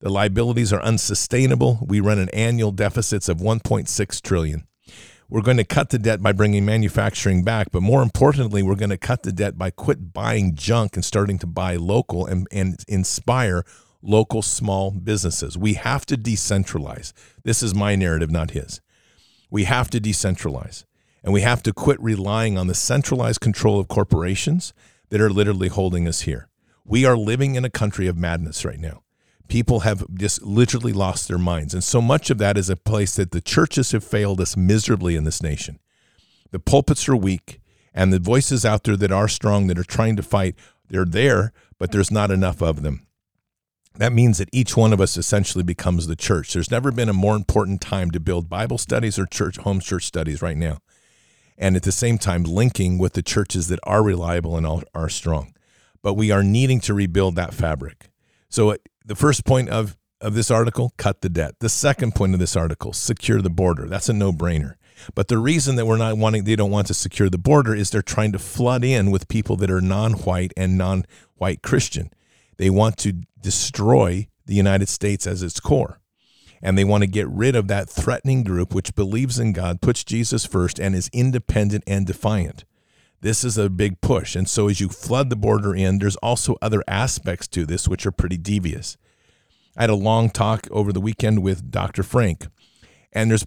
[0.00, 1.80] The liabilities are unsustainable.
[1.86, 4.66] We run an annual deficits of 1.6 trillion.
[5.28, 8.90] We're going to cut the debt by bringing manufacturing back, but more importantly, we're going
[8.90, 12.82] to cut the debt by quit buying junk and starting to buy local and, and
[12.88, 13.64] inspire
[14.00, 15.58] local small businesses.
[15.58, 17.12] We have to decentralize.
[17.42, 18.80] This is my narrative, not his.
[19.50, 20.84] We have to decentralize.
[21.22, 24.72] And we have to quit relying on the centralized control of corporations
[25.10, 26.48] that are literally holding us here.
[26.84, 29.02] We are living in a country of madness right now
[29.48, 31.74] people have just literally lost their minds.
[31.74, 35.16] And so much of that is a place that the churches have failed us miserably
[35.16, 35.78] in this nation.
[36.50, 37.60] The pulpits are weak,
[37.92, 40.54] and the voices out there that are strong, that are trying to fight,
[40.88, 43.06] they're there, but there's not enough of them.
[43.96, 46.52] That means that each one of us essentially becomes the church.
[46.52, 50.04] There's never been a more important time to build Bible studies or church home church
[50.04, 50.78] studies right now.
[51.56, 55.52] And at the same time, linking with the churches that are reliable and are strong.
[56.00, 58.07] But we are needing to rebuild that fabric.
[58.48, 61.54] So uh, the first point of of this article, cut the debt.
[61.60, 63.86] The second point of this article, secure the border.
[63.86, 64.74] That's a no-brainer.
[65.14, 67.90] But the reason that we're not wanting they don't want to secure the border is
[67.90, 72.10] they're trying to flood in with people that are non-white and non-white Christian.
[72.56, 76.00] They want to destroy the United States as its core.
[76.60, 80.02] And they want to get rid of that threatening group which believes in God, puts
[80.02, 82.64] Jesus first, and is independent and defiant.
[83.20, 84.36] This is a big push.
[84.36, 88.06] And so as you flood the border in, there's also other aspects to this which
[88.06, 88.96] are pretty devious.
[89.76, 92.02] I had a long talk over the weekend with Dr.
[92.02, 92.46] Frank,
[93.12, 93.46] and there's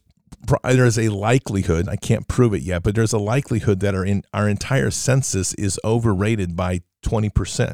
[0.64, 4.24] there's a likelihood, I can't prove it yet, but there's a likelihood that our in,
[4.34, 7.74] our entire census is overrated by 20%.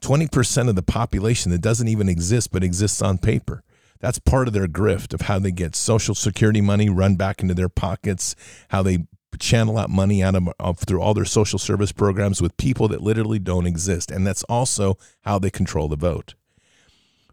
[0.00, 3.62] 20% of the population that doesn't even exist but exists on paper.
[4.00, 7.54] That's part of their grift of how they get social security money run back into
[7.54, 8.34] their pockets,
[8.68, 9.06] how they
[9.38, 13.00] channel out money out of, of, through all their social service programs with people that
[13.00, 14.10] literally don't exist.
[14.10, 16.34] And that's also how they control the vote.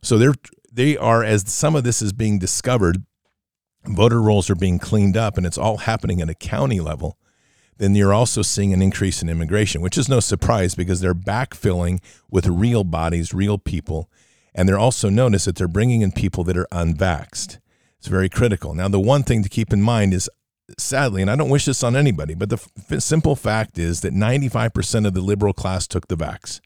[0.02, 0.36] So they're
[0.74, 3.04] they are as some of this is being discovered
[3.86, 7.18] voter rolls are being cleaned up and it's all happening at a county level
[7.82, 12.00] then you're also seeing an increase in immigration which is no surprise because they're backfilling
[12.30, 14.10] with real bodies real people.
[14.54, 17.60] And they're also notice that they're bringing in people that are unvaxxed.
[17.98, 18.76] It's very critical.
[18.76, 20.30] Now the one thing to keep in mind is
[20.78, 24.14] sadly, and I don't wish this on anybody, but the f- simple fact is that
[24.14, 26.60] 95% of the liberal class took the vax.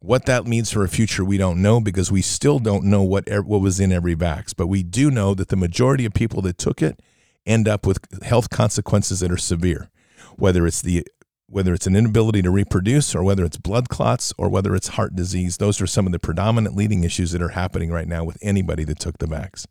[0.00, 3.28] What that means for a future, we don't know because we still don't know what
[3.28, 4.52] what was in every vax.
[4.56, 7.00] But we do know that the majority of people that took it
[7.46, 9.90] end up with health consequences that are severe,
[10.36, 11.06] whether it's the
[11.46, 15.14] whether it's an inability to reproduce or whether it's blood clots or whether it's heart
[15.14, 15.58] disease.
[15.58, 18.84] Those are some of the predominant leading issues that are happening right now with anybody
[18.84, 19.66] that took the vax.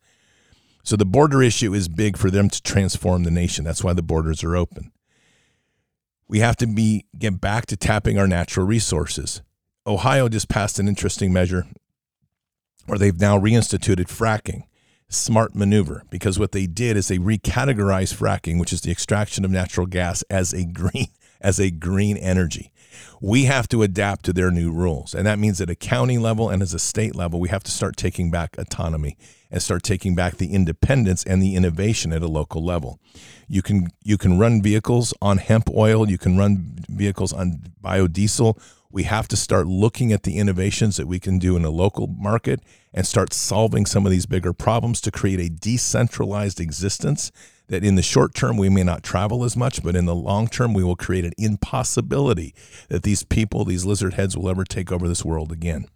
[0.84, 3.63] So the border issue is big for them to transform the nation.
[3.63, 4.91] That's why the borders are open.
[6.28, 9.41] We have to be get back to tapping our natural resources.
[9.86, 11.65] Ohio just passed an interesting measure
[12.86, 14.63] where they've now reinstituted fracking.
[15.10, 19.52] Smart maneuver because what they did is they recategorized fracking, which is the extraction of
[19.52, 21.08] natural gas, as a green
[21.41, 22.72] as a green energy.
[23.21, 25.13] We have to adapt to their new rules.
[25.13, 27.71] And that means at a county level and as a state level, we have to
[27.71, 29.17] start taking back autonomy
[29.51, 32.99] and start taking back the independence and the innovation at a local level.
[33.47, 38.60] You can you can run vehicles on hemp oil, you can run vehicles on biodiesel.
[38.93, 42.08] We have to start looking at the innovations that we can do in a local
[42.08, 42.62] market
[42.93, 47.32] and start solving some of these bigger problems to create a decentralized existence
[47.71, 50.47] that in the short term we may not travel as much, but in the long
[50.47, 52.53] term we will create an impossibility
[52.89, 55.88] that these people, these lizard heads, will ever take over this world again.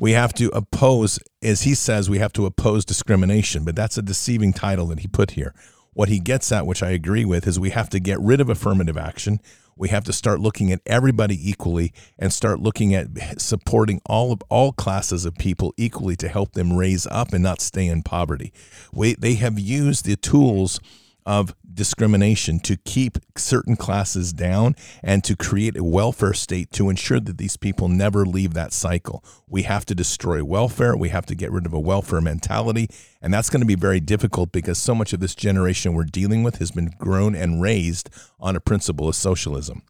[0.00, 4.02] We have to oppose, as he says, we have to oppose discrimination, but that's a
[4.02, 5.54] deceiving title that he put here.
[5.92, 8.48] What he gets at, which I agree with, is we have to get rid of
[8.48, 9.40] affirmative action.
[9.78, 14.42] We have to start looking at everybody equally and start looking at supporting all of
[14.48, 18.52] all classes of people equally to help them raise up and not stay in poverty.
[18.92, 20.80] We, they have used the tools
[21.24, 27.20] of discrimination to keep certain classes down and to create a welfare state to ensure
[27.20, 29.24] that these people never leave that cycle.
[29.48, 30.96] We have to destroy welfare.
[30.96, 32.88] We have to get rid of a welfare mentality.
[33.22, 36.42] And that's going to be very difficult because so much of this generation we're dealing
[36.42, 38.10] with has been grown and raised
[38.40, 39.82] on a principle of socialism.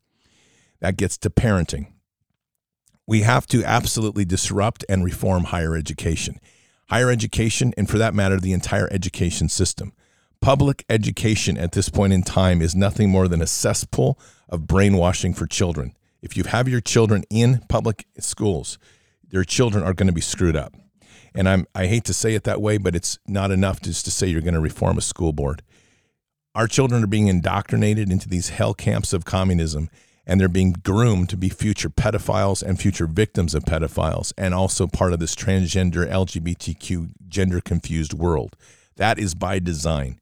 [0.81, 1.89] That gets to parenting.
[3.07, 6.39] We have to absolutely disrupt and reform higher education.
[6.91, 9.95] Higher education, and for that matter, the entire education system.
[10.41, 15.35] Public education at this point in time is nothing more than a cesspool of brainwashing
[15.35, 15.95] for children.
[16.23, 18.79] If you have your children in public schools,
[19.29, 20.75] their children are going to be screwed up.
[21.35, 24.11] And I'm I hate to say it that way, but it's not enough just to
[24.11, 25.63] say you're going to reform a school board.
[26.55, 29.91] Our children are being indoctrinated into these hell camps of communism
[30.27, 34.87] and they're being groomed to be future pedophiles and future victims of pedophiles and also
[34.87, 38.57] part of this transgender LGBTQ gender confused world.
[38.97, 40.19] That is by design.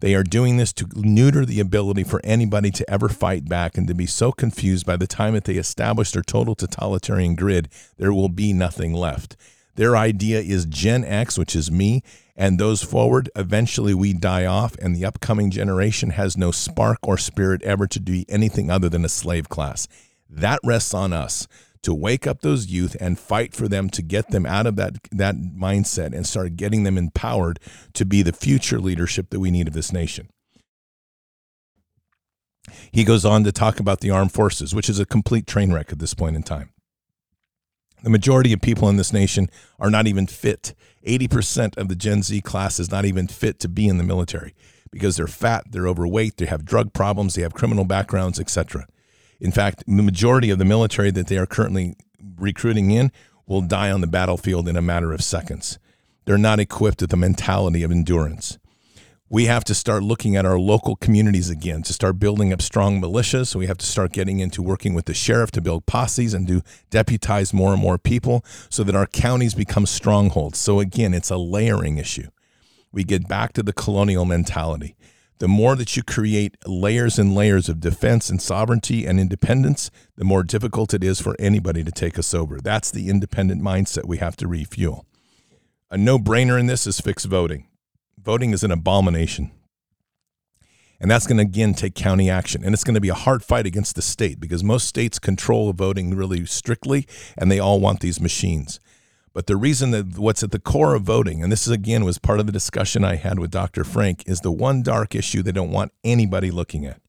[0.00, 3.86] They are doing this to neuter the ability for anybody to ever fight back and
[3.86, 8.12] to be so confused by the time that they establish their total totalitarian grid, there
[8.12, 9.36] will be nothing left.
[9.76, 12.02] Their idea is Gen X, which is me,
[12.34, 17.18] and those forward, eventually we die off, and the upcoming generation has no spark or
[17.18, 19.86] spirit ever to be anything other than a slave class.
[20.28, 21.46] That rests on us
[21.82, 24.98] to wake up those youth and fight for them to get them out of that
[25.10, 27.58] that mindset and start getting them empowered
[27.94, 30.28] to be the future leadership that we need of this nation.
[32.92, 35.92] He goes on to talk about the armed forces, which is a complete train wreck
[35.92, 36.70] at this point in time.
[38.02, 40.74] The majority of people in this nation are not even fit.
[41.06, 44.54] 80% of the Gen Z class is not even fit to be in the military
[44.90, 48.86] because they're fat, they're overweight, they have drug problems, they have criminal backgrounds, etc.
[49.40, 51.96] In fact, the majority of the military that they are currently
[52.36, 53.10] recruiting in
[53.46, 55.78] will die on the battlefield in a matter of seconds.
[56.24, 58.58] They're not equipped with the mentality of endurance.
[59.32, 63.00] We have to start looking at our local communities again to start building up strong
[63.00, 63.46] militias.
[63.46, 66.48] So we have to start getting into working with the sheriff to build posses and
[66.48, 70.58] to deputize more and more people so that our counties become strongholds.
[70.58, 72.28] So again, it's a layering issue.
[72.92, 74.96] We get back to the colonial mentality
[75.40, 80.24] the more that you create layers and layers of defense and sovereignty and independence, the
[80.24, 82.60] more difficult it is for anybody to take us over.
[82.60, 85.06] That's the independent mindset we have to refuel.
[85.90, 87.66] A no brainer in this is fixed voting.
[88.22, 89.50] Voting is an abomination.
[91.00, 92.62] And that's going to again take county action.
[92.62, 95.72] And it's going to be a hard fight against the state because most states control
[95.72, 97.06] voting really strictly
[97.38, 98.78] and they all want these machines.
[99.32, 102.18] But the reason that what's at the core of voting, and this is again was
[102.18, 103.84] part of the discussion I had with Dr.
[103.84, 107.00] Frank, is the one dark issue they don't want anybody looking at,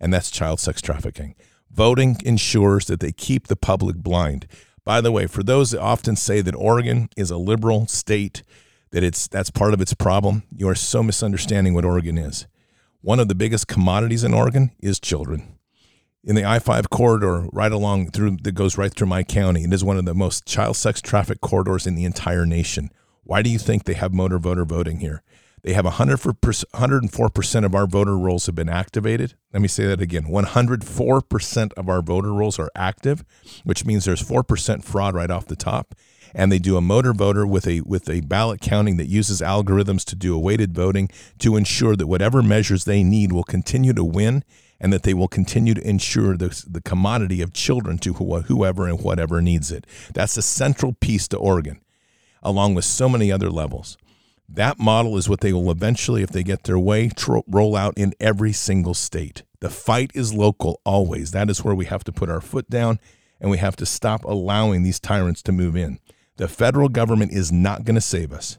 [0.00, 1.34] and that's child sex trafficking.
[1.70, 4.46] Voting ensures that they keep the public blind.
[4.84, 8.42] By the way, for those that often say that Oregon is a liberal state,
[8.90, 12.46] that it's that's part of its problem, you are so misunderstanding what Oregon is.
[13.02, 15.57] One of the biggest commodities in Oregon is children
[16.28, 19.64] in the I-5 corridor right along through that goes right through my county.
[19.64, 22.90] It is one of the most child sex traffic corridors in the entire nation.
[23.24, 25.22] Why do you think they have motor voter voting here?
[25.62, 29.34] They have 104% of our voter rolls have been activated.
[29.54, 33.24] Let me say that again 104% of our voter rolls are active,
[33.64, 35.94] which means there's 4% fraud right off the top.
[36.34, 40.04] And they do a motor voter with a with a ballot counting that uses algorithms
[40.04, 41.08] to do a weighted voting
[41.38, 44.44] to ensure that whatever measures they need will continue to win
[44.80, 49.00] and that they will continue to ensure the, the commodity of children to whoever and
[49.02, 49.86] whatever needs it.
[50.14, 51.80] That's a central piece to Oregon,
[52.42, 53.96] along with so many other levels.
[54.48, 57.98] That model is what they will eventually, if they get their way, tro- roll out
[57.98, 59.42] in every single state.
[59.60, 61.32] The fight is local always.
[61.32, 62.98] That is where we have to put our foot down
[63.40, 65.98] and we have to stop allowing these tyrants to move in.
[66.36, 68.58] The federal government is not going to save us.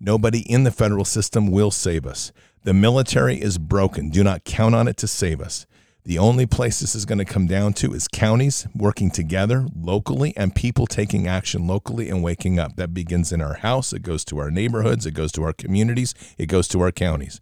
[0.00, 2.32] Nobody in the federal system will save us.
[2.64, 4.10] The military is broken.
[4.10, 5.66] Do not count on it to save us.
[6.04, 10.32] The only place this is going to come down to is counties working together locally
[10.36, 12.76] and people taking action locally and waking up.
[12.76, 16.14] That begins in our house, it goes to our neighborhoods, it goes to our communities,
[16.38, 17.40] it goes to our counties.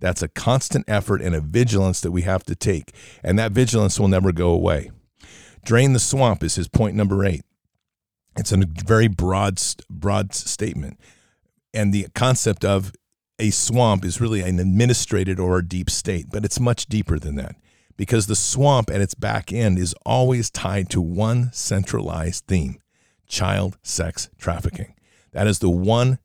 [0.00, 3.98] That's a constant effort and a vigilance that we have to take, and that vigilance
[3.98, 4.90] will never go away.
[5.64, 7.42] Drain the swamp is his point number eight.
[8.36, 9.60] It's a very broad,
[9.90, 10.98] broad statement,
[11.74, 12.92] and the concept of
[13.38, 17.36] a swamp is really an administrated or a deep state, but it's much deeper than
[17.36, 17.56] that
[17.96, 22.78] because the swamp at its back end is always tied to one centralized theme
[23.26, 24.94] child sex trafficking.
[25.32, 26.18] That is the one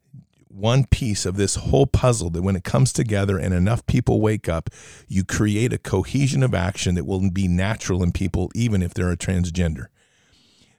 [0.47, 4.47] one piece of this whole puzzle that when it comes together and enough people wake
[4.47, 4.70] up,
[5.07, 9.09] you create a cohesion of action that will be natural in people, even if they're
[9.09, 9.88] a transgender.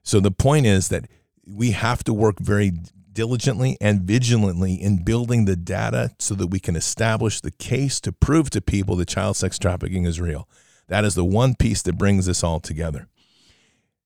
[0.04, 1.06] So the point is that
[1.44, 2.72] we have to work very
[3.14, 8.12] diligently and vigilantly in building the data so that we can establish the case to
[8.12, 10.48] prove to people that child sex trafficking is real.
[10.88, 13.08] That is the one piece that brings this all together.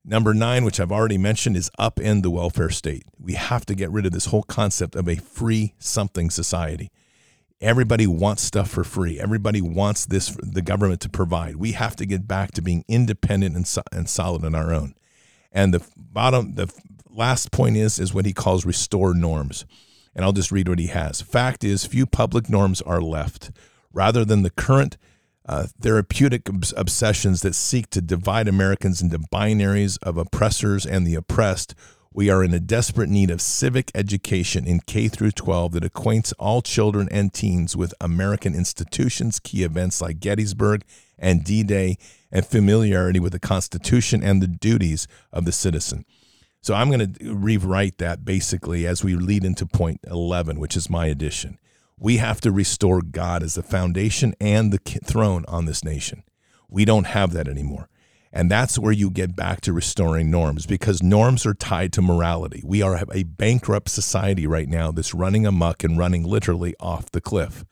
[0.05, 3.05] Number nine, which I've already mentioned, is upend the welfare state.
[3.19, 6.91] We have to get rid of this whole concept of a free something society.
[7.61, 9.19] Everybody wants stuff for free.
[9.19, 11.57] Everybody wants this the government to provide.
[11.57, 14.95] We have to get back to being independent and, and solid on our own.
[15.51, 16.73] And the bottom, the
[17.19, 19.67] last point is is what he calls restore norms.
[20.15, 21.21] And I'll just read what he has.
[21.21, 23.51] Fact is, few public norms are left.
[23.93, 24.97] Rather than the current
[25.47, 31.75] uh, therapeutic obsessions that seek to divide Americans into binaries of oppressors and the oppressed,
[32.13, 36.33] we are in a desperate need of civic education in K through 12 that acquaints
[36.33, 40.83] all children and teens with American institutions, key events like Gettysburg
[41.19, 41.97] and D-Day,
[42.33, 46.05] and familiarity with the Constitution and the duties of the citizen.
[46.61, 50.91] So I'm going to rewrite that basically as we lead into point 11, which is
[50.91, 51.59] my addition.
[51.99, 56.23] We have to restore God as the foundation and the throne on this nation.
[56.69, 57.89] We don't have that anymore.
[58.33, 62.63] And that's where you get back to restoring norms because norms are tied to morality.
[62.65, 67.23] We are a bankrupt society right now that's running amuck and running literally off the
[67.23, 67.65] cliff.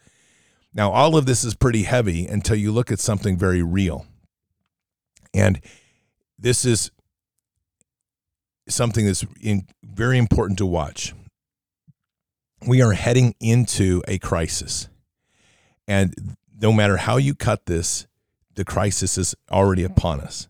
[0.73, 4.07] Now, all of this is pretty heavy until you look at something very real.
[5.35, 5.61] And
[6.39, 6.91] this is
[8.69, 11.15] something that's in, very important to watch
[12.67, 14.89] we are heading into a crisis.
[15.87, 18.07] And no matter how you cut this,
[18.55, 20.49] the crisis is already upon us.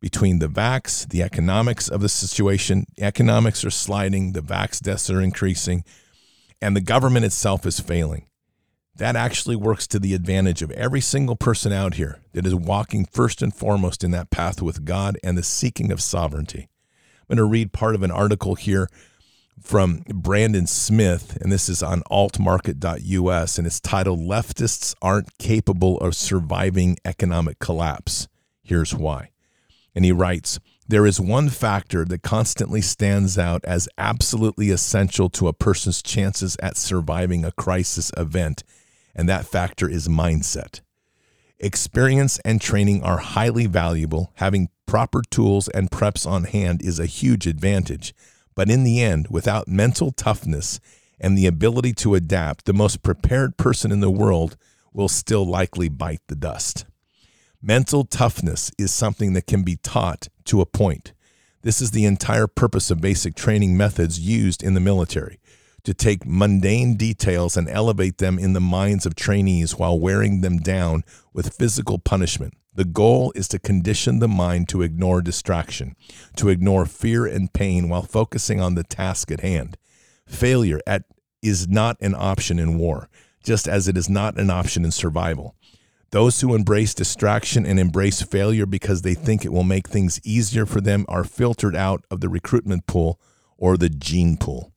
[0.00, 5.20] Between the vax, the economics of the situation, economics are sliding, the vax deaths are
[5.20, 5.82] increasing,
[6.62, 8.26] and the government itself is failing.
[8.94, 13.06] That actually works to the advantage of every single person out here that is walking
[13.06, 16.68] first and foremost in that path with God and the seeking of sovereignty.
[17.28, 18.88] I'm going to read part of an article here
[19.60, 26.16] from Brandon Smith, and this is on altmarket.us, and it's titled Leftists Aren't Capable of
[26.16, 28.28] Surviving Economic Collapse.
[28.62, 29.32] Here's why.
[29.94, 35.48] And he writes There is one factor that constantly stands out as absolutely essential to
[35.48, 38.64] a person's chances at surviving a crisis event,
[39.14, 40.80] and that factor is mindset.
[41.60, 44.32] Experience and training are highly valuable.
[44.36, 48.14] Having proper tools and preps on hand is a huge advantage
[48.58, 50.80] but in the end, without mental toughness
[51.20, 54.56] and the ability to adapt, the most prepared person in the world
[54.92, 56.84] will still likely bite the dust.
[57.62, 61.12] Mental toughness is something that can be taught to a point.
[61.62, 65.38] This is the entire purpose of basic training methods used in the military
[65.88, 70.58] to take mundane details and elevate them in the minds of trainees while wearing them
[70.58, 72.52] down with physical punishment.
[72.74, 75.96] The goal is to condition the mind to ignore distraction,
[76.36, 79.78] to ignore fear and pain while focusing on the task at hand.
[80.26, 81.04] Failure at,
[81.40, 83.08] is not an option in war,
[83.42, 85.56] just as it is not an option in survival.
[86.10, 90.66] Those who embrace distraction and embrace failure because they think it will make things easier
[90.66, 93.18] for them are filtered out of the recruitment pool
[93.56, 94.74] or the gene pool.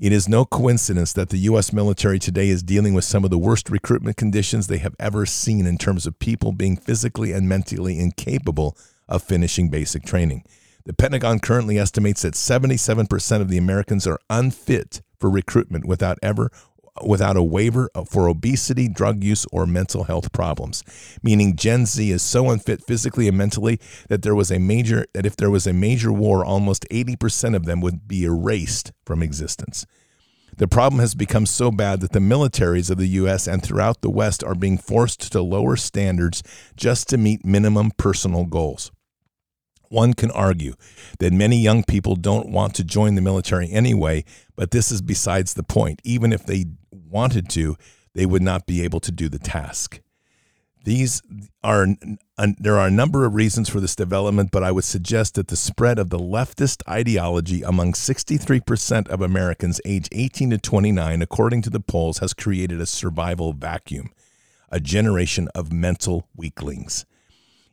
[0.00, 1.74] It is no coincidence that the U.S.
[1.74, 5.66] military today is dealing with some of the worst recruitment conditions they have ever seen
[5.66, 8.78] in terms of people being physically and mentally incapable
[9.10, 10.42] of finishing basic training.
[10.86, 16.50] The Pentagon currently estimates that 77% of the Americans are unfit for recruitment without ever
[17.06, 20.82] without a waiver for obesity, drug use, or mental health problems.
[21.22, 25.26] Meaning Gen Z is so unfit physically and mentally that there was a major that
[25.26, 29.86] if there was a major war, almost 80% of them would be erased from existence.
[30.56, 34.10] The problem has become so bad that the militaries of the US and throughout the
[34.10, 36.42] West are being forced to lower standards
[36.76, 38.90] just to meet minimum personal goals.
[39.88, 40.74] One can argue
[41.18, 44.24] that many young people don't want to join the military anyway,
[44.54, 46.00] but this is besides the point.
[46.04, 46.66] Even if they
[47.10, 47.76] wanted to,
[48.14, 50.00] they would not be able to do the task.
[50.84, 51.20] These
[51.62, 51.86] are
[52.36, 55.56] there are a number of reasons for this development, but I would suggest that the
[55.56, 61.70] spread of the leftist ideology among 63% of Americans age 18 to 29, according to
[61.70, 64.10] the polls, has created a survival vacuum,
[64.70, 67.04] a generation of mental weaklings.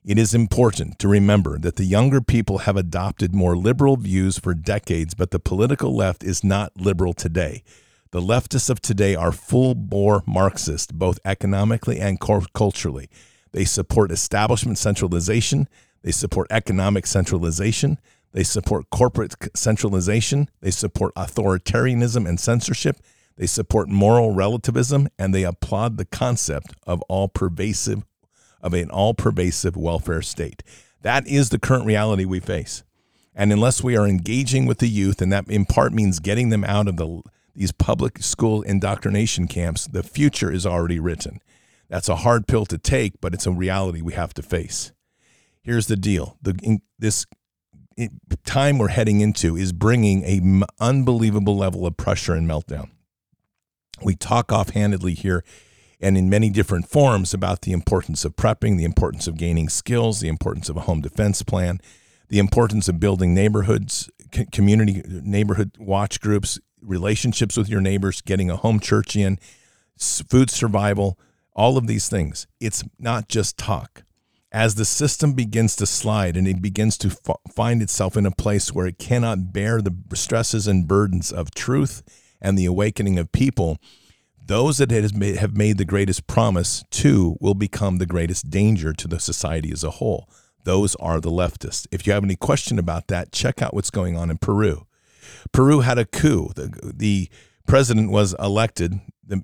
[0.03, 4.53] It is important to remember that the younger people have adopted more liberal views for
[4.53, 7.63] decades, but the political left is not liberal today.
[8.11, 13.09] The leftists of today are full bore Marxist, both economically and culturally.
[13.51, 15.67] They support establishment centralization,
[16.03, 17.99] they support economic centralization,
[18.31, 22.97] they support corporate centralization, they support authoritarianism and censorship,
[23.35, 28.03] they support moral relativism, and they applaud the concept of all pervasive
[28.61, 30.63] of an all pervasive welfare state.
[31.01, 32.83] That is the current reality we face.
[33.35, 36.63] And unless we are engaging with the youth, and that in part means getting them
[36.63, 37.21] out of the,
[37.57, 41.41] these public school indoctrination camps, the future is already written.
[41.89, 44.91] That's a hard pill to take, but it's a reality we have to face.
[45.63, 47.25] Here's the deal: the in, this
[48.45, 52.91] time we're heading into is bringing a unbelievable level of pressure and meltdown.
[54.03, 55.43] We talk offhandedly here
[55.99, 60.19] and in many different forms about the importance of prepping, the importance of gaining skills,
[60.19, 61.81] the importance of a home defense plan,
[62.29, 64.11] the importance of building neighborhoods,
[64.51, 69.39] community neighborhood watch groups, relationships with your neighbors, getting a home church in,
[69.97, 71.19] food survival,
[71.53, 72.47] all of these things.
[72.59, 74.03] It's not just talk.
[74.51, 78.31] As the system begins to slide and it begins to f- find itself in a
[78.31, 82.01] place where it cannot bear the stresses and burdens of truth
[82.41, 83.77] and the awakening of people,
[84.43, 89.19] those that have made the greatest promise to will become the greatest danger to the
[89.19, 90.29] society as a whole.
[90.63, 91.85] Those are the leftists.
[91.91, 94.85] If you have any question about that, check out what's going on in Peru.
[95.51, 96.51] Peru had a coup.
[96.55, 97.29] The, the
[97.67, 98.99] president was elected.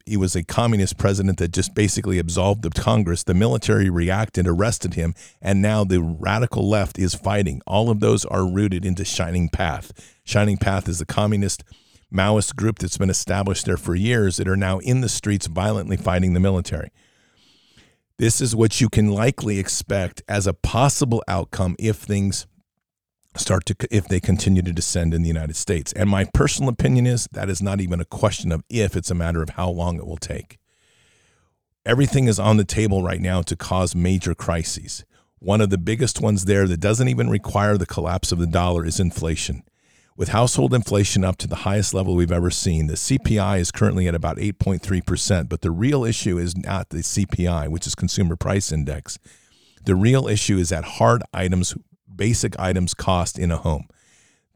[0.06, 3.24] He was a communist president that just basically absolved the Congress.
[3.24, 7.62] The military reacted, arrested him, and now the radical left is fighting.
[7.68, 9.92] All of those are rooted into Shining Path.
[10.24, 11.64] Shining Path is the communist
[12.14, 15.98] Maoist group that's been established there for years that are now in the streets violently
[15.98, 16.92] fighting the military.
[18.18, 22.46] This is what you can likely expect as a possible outcome if things
[23.36, 25.92] start to if they continue to descend in the United States.
[25.94, 29.16] And my personal opinion is that is not even a question of if, it's a
[29.16, 30.60] matter of how long it will take.
[31.86, 35.04] Everything is on the table right now to cause major crises.
[35.40, 38.86] One of the biggest ones there that doesn't even require the collapse of the dollar
[38.86, 39.64] is inflation.
[40.16, 44.08] With household inflation up to the highest level we've ever seen, the CPI is currently
[44.08, 45.50] at about 8.3%.
[45.50, 49.18] But the real issue is not the CPI, which is Consumer Price Index.
[49.86, 51.76] The real issue is that hard items,
[52.16, 53.88] basic items cost in a home.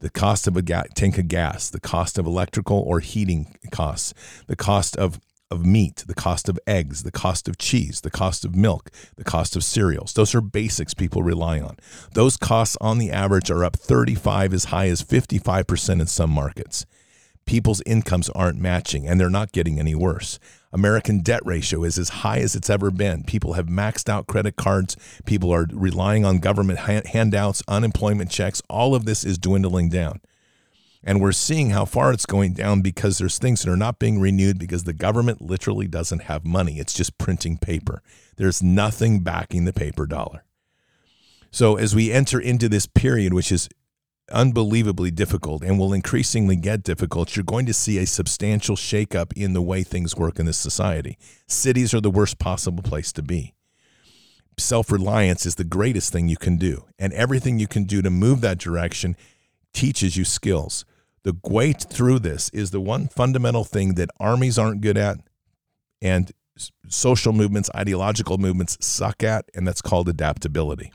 [0.00, 4.14] The cost of a ga- tank of gas, the cost of electrical or heating costs,
[4.46, 5.18] the cost of
[5.50, 9.24] of meat, the cost of eggs, the cost of cheese, the cost of milk, the
[9.24, 10.12] cost of cereals.
[10.12, 11.76] Those are basics people rely on.
[12.12, 16.84] Those costs on the average are up 35 as high as 55% in some markets.
[17.46, 20.38] People's incomes aren't matching and they're not getting any worse.
[20.72, 23.24] American debt ratio is as high as it's ever been.
[23.24, 24.96] People have maxed out credit cards.
[25.24, 28.62] People are relying on government handouts, unemployment checks.
[28.68, 30.20] All of this is dwindling down.
[31.02, 34.20] And we're seeing how far it's going down because there's things that are not being
[34.20, 36.78] renewed because the government literally doesn't have money.
[36.78, 38.02] It's just printing paper.
[38.36, 40.44] There's nothing backing the paper dollar.
[41.50, 43.68] So as we enter into this period, which is
[44.30, 49.52] unbelievably difficult and will increasingly get difficult, you're going to see a substantial shakeup in
[49.52, 51.18] the way things work in this society.
[51.46, 53.54] Cities are the worst possible place to be.
[54.58, 56.84] Self reliance is the greatest thing you can do.
[56.98, 59.16] And everything you can do to move that direction
[59.72, 60.84] teaches you skills.
[61.22, 65.18] The way through this is the one fundamental thing that armies aren't good at
[66.00, 66.32] and
[66.88, 70.92] social movements, ideological movements suck at, and that's called adaptability.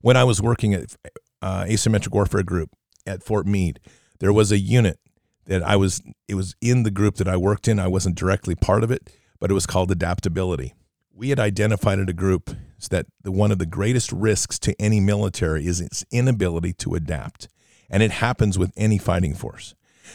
[0.00, 0.96] When I was working at
[1.42, 2.70] uh, Asymmetric Warfare Group
[3.06, 3.80] at Fort Meade,
[4.20, 4.98] there was a unit
[5.46, 7.78] that I was it was in the group that I worked in.
[7.78, 10.74] I wasn't directly part of it, but it was called adaptability.
[11.14, 12.50] We had identified at a group
[12.90, 17.48] that the, one of the greatest risks to any military is its inability to adapt,
[17.90, 19.74] and it happens with any fighting force.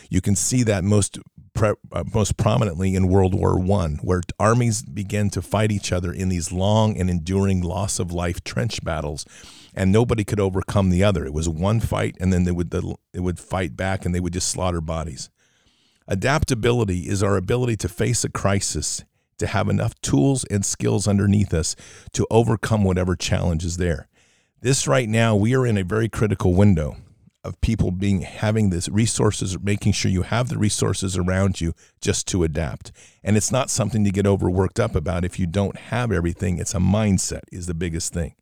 [0.10, 1.20] You can see that most
[1.58, 6.14] pre, uh, most prominently in World War One, where armies began to fight each other
[6.14, 9.26] in these long and enduring loss of life trench battles,
[9.74, 11.26] and nobody could overcome the other.
[11.26, 14.20] It was one fight, and then they would the, it would fight back, and they
[14.20, 15.30] would just slaughter bodies.
[16.08, 19.04] Adaptability is our ability to face a crisis,
[19.40, 21.76] to have enough tools and skills underneath us
[22.14, 24.08] to overcome whatever challenge is there.
[24.62, 26.98] This right now, we are in a very critical window
[27.48, 32.28] of people being having this resources, making sure you have the resources around you just
[32.28, 32.92] to adapt.
[33.24, 36.60] And it's not something to get overworked up about if you don't have everything.
[36.60, 38.36] It's a mindset is the biggest thing.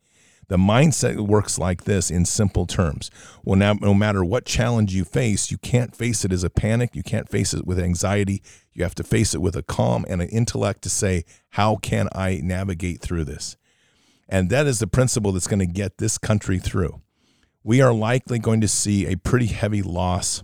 [0.47, 3.09] The mindset works like this in simple terms.
[3.43, 6.95] Well, now, no matter what challenge you face, you can't face it as a panic.
[6.95, 8.43] You can't face it with anxiety.
[8.71, 12.09] You have to face it with a calm and an intellect to say, how can
[12.13, 13.57] I navigate through this?
[14.29, 17.01] And that is the principle that's going to get this country through
[17.65, 20.43] we are likely going to see a pretty heavy loss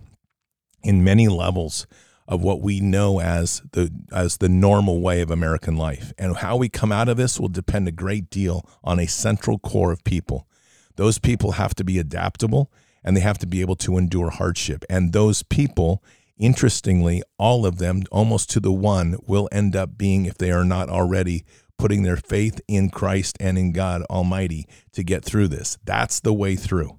[0.82, 1.86] in many levels
[2.26, 6.12] of what we know as the as the normal way of American life.
[6.18, 9.60] And how we come out of this will depend a great deal on a central
[9.60, 10.48] core of people.
[10.96, 12.72] Those people have to be adaptable
[13.04, 14.84] and they have to be able to endure hardship.
[14.90, 16.02] And those people,
[16.36, 20.64] interestingly, all of them almost to the one will end up being if they are
[20.64, 21.44] not already
[21.78, 25.78] putting their faith in Christ and in God Almighty to get through this.
[25.84, 26.98] That's the way through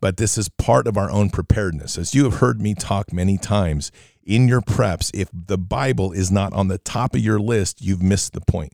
[0.00, 1.98] but this is part of our own preparedness.
[1.98, 3.92] As you have heard me talk many times,
[4.24, 8.02] in your preps, if the Bible is not on the top of your list, you've
[8.02, 8.72] missed the point.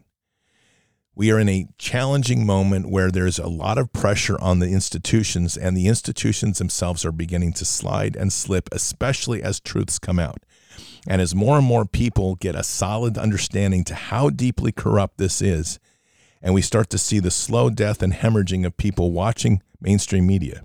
[1.15, 5.57] We are in a challenging moment where there's a lot of pressure on the institutions,
[5.57, 10.45] and the institutions themselves are beginning to slide and slip, especially as truths come out.
[11.09, 15.43] And as more and more people get a solid understanding to how deeply corrupt this
[15.43, 15.81] is,
[16.41, 20.65] and we start to see the slow death and hemorrhaging of people watching mainstream media,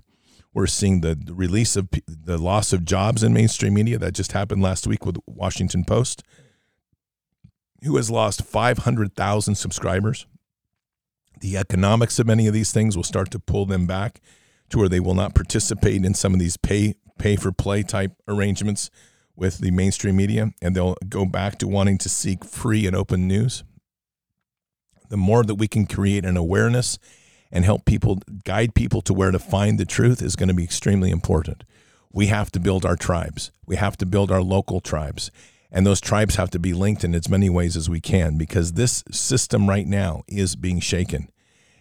[0.54, 4.62] we're seeing the release of the loss of jobs in mainstream media that just happened
[4.62, 6.22] last week with Washington Post,
[7.82, 10.26] who has lost 500,000 subscribers.
[11.40, 14.20] The economics of many of these things will start to pull them back
[14.70, 18.12] to where they will not participate in some of these pay pay for play type
[18.26, 18.90] arrangements
[19.36, 23.28] with the mainstream media and they'll go back to wanting to seek free and open
[23.28, 23.62] news.
[25.10, 26.98] The more that we can create an awareness
[27.54, 30.64] and help people guide people to where to find the truth is going to be
[30.64, 31.62] extremely important.
[32.12, 33.52] We have to build our tribes.
[33.64, 35.30] We have to build our local tribes.
[35.70, 38.72] And those tribes have to be linked in as many ways as we can because
[38.72, 41.30] this system right now is being shaken.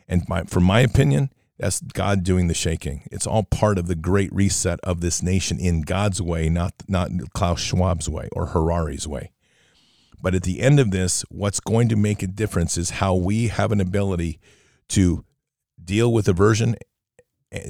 [0.07, 3.07] And my, from my opinion, that's God doing the shaking.
[3.11, 7.09] It's all part of the great reset of this nation in God's way, not, not
[7.33, 9.31] Klaus Schwab's way or Harari's way.
[10.21, 13.47] But at the end of this, what's going to make a difference is how we
[13.47, 14.39] have an ability
[14.89, 15.25] to
[15.83, 16.75] deal with aversion,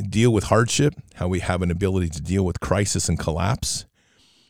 [0.09, 3.85] deal with hardship, how we have an ability to deal with crisis and collapse,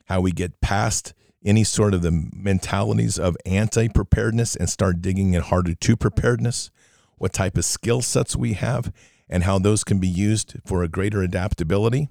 [0.05, 1.13] how we get past
[1.45, 6.71] any sort of the mentalities of anti preparedness and start digging in harder to preparedness,
[7.17, 8.93] what type of skill sets we have,
[9.29, 12.09] and how those can be used for a greater adaptability.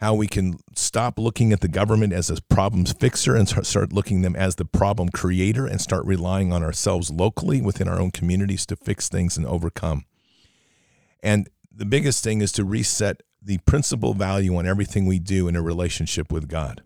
[0.00, 4.22] How we can stop looking at the government as a problems fixer and start looking
[4.22, 8.64] them as the problem creator and start relying on ourselves locally within our own communities
[8.66, 10.04] to fix things and overcome.
[11.22, 15.56] And the biggest thing is to reset the principal value on everything we do in
[15.56, 16.82] a relationship with God.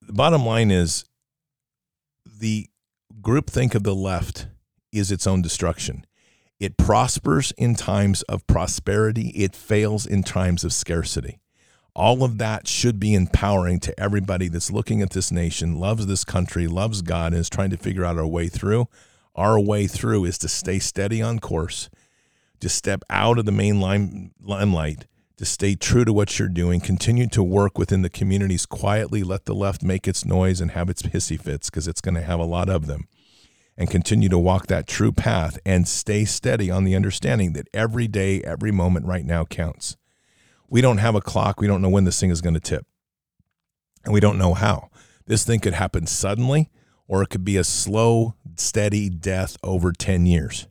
[0.00, 1.04] The bottom line is
[2.26, 2.68] the
[3.20, 4.48] groupthink of the left
[4.90, 6.04] is its own destruction.
[6.58, 11.40] It prospers in times of prosperity, it fails in times of scarcity.
[11.94, 16.24] All of that should be empowering to everybody that's looking at this nation, loves this
[16.24, 18.88] country, loves God, and is trying to figure out our way through.
[19.34, 21.90] Our way through is to stay steady on course
[22.62, 25.06] to step out of the main line, limelight,
[25.36, 29.46] to stay true to what you're doing, continue to work within the communities quietly, let
[29.46, 32.38] the left make its noise and have its hissy fits because it's going to have
[32.38, 33.08] a lot of them,
[33.76, 38.06] and continue to walk that true path and stay steady on the understanding that every
[38.06, 39.96] day, every moment right now counts.
[40.70, 41.60] We don't have a clock.
[41.60, 42.86] We don't know when this thing is going to tip,
[44.04, 44.88] and we don't know how.
[45.26, 46.70] This thing could happen suddenly,
[47.08, 50.68] or it could be a slow, steady death over 10 years.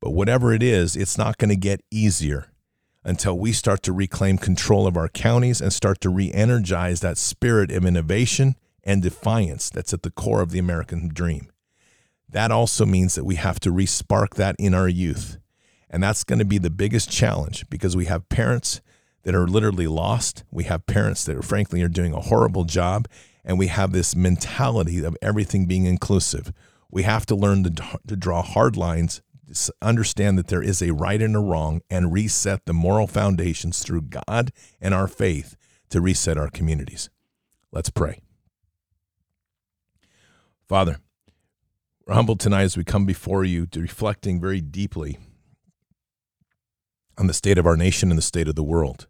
[0.00, 2.52] But whatever it is, it's not going to get easier
[3.04, 7.18] until we start to reclaim control of our counties and start to re energize that
[7.18, 11.50] spirit of innovation and defiance that's at the core of the American dream.
[12.28, 15.38] That also means that we have to respark that in our youth.
[15.90, 18.80] And that's going to be the biggest challenge because we have parents
[19.22, 20.44] that are literally lost.
[20.50, 23.08] We have parents that, are, frankly, are doing a horrible job.
[23.44, 26.52] And we have this mentality of everything being inclusive.
[26.90, 29.22] We have to learn to, to draw hard lines,
[29.80, 34.02] understand that there is a right and a wrong, and reset the moral foundations through
[34.02, 35.56] God and our faith
[35.90, 37.10] to reset our communities.
[37.72, 38.20] Let's pray.
[40.68, 40.98] Father,
[42.06, 45.18] we're humbled tonight as we come before you to reflecting very deeply
[47.16, 49.06] on the state of our nation and the state of the world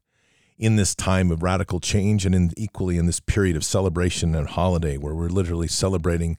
[0.59, 4.49] in this time of radical change and in equally in this period of celebration and
[4.49, 6.37] holiday where we're literally celebrating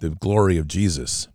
[0.00, 1.28] the glory of Jesus.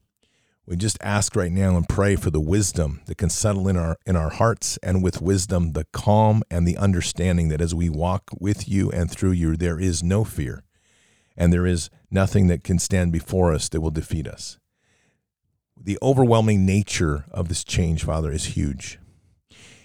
[0.68, 3.97] We just ask right now and pray for the wisdom that can settle in our
[4.05, 8.32] in our hearts and with wisdom the calm and the understanding that as we walk
[8.39, 10.63] with you and through you there is no fear
[11.38, 14.57] and there is nothing that can stand before us that will defeat us.
[15.80, 18.97] The overwhelming nature of this change, Father, is huge.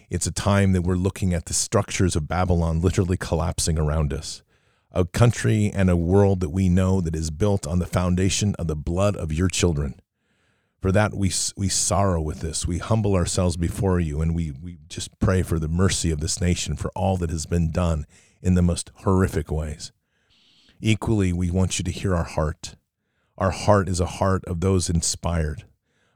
[0.09, 4.43] It's a time that we're looking at the structures of Babylon literally collapsing around us.
[4.93, 8.66] A country and a world that we know that is built on the foundation of
[8.66, 10.01] the blood of your children.
[10.81, 12.66] For that, we, we sorrow with this.
[12.66, 16.41] We humble ourselves before you and we, we just pray for the mercy of this
[16.41, 18.07] nation, for all that has been done
[18.41, 19.93] in the most horrific ways.
[20.81, 22.76] Equally, we want you to hear our heart.
[23.37, 25.64] Our heart is a heart of those inspired,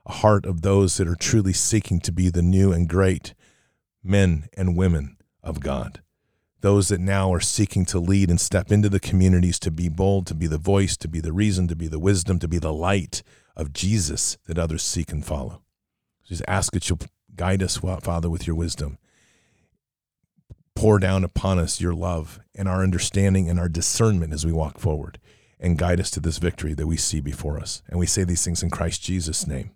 [0.07, 3.35] a heart of those that are truly seeking to be the new and great
[4.03, 6.01] men and women of God.
[6.63, 10.27] Those that now are seeking to lead and step into the communities to be bold,
[10.29, 12.73] to be the voice, to be the reason, to be the wisdom, to be the
[12.73, 13.23] light
[13.57, 15.63] of Jesus that others seek and follow.
[16.25, 17.01] Just ask that you'll
[17.37, 18.99] guide us, Father, with your wisdom.
[20.75, 24.79] Pour down upon us your love and our understanding and our discernment as we walk
[24.79, 25.21] forward
[25.61, 27.83] and guide us to this victory that we see before us.
[27.89, 29.71] And we say these things in Christ Jesus' name.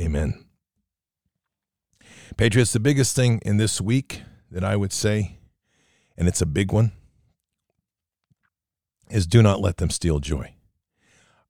[0.00, 0.46] Amen.
[2.36, 5.38] Patriots, the biggest thing in this week that I would say,
[6.16, 6.92] and it's a big one,
[9.10, 10.54] is do not let them steal joy.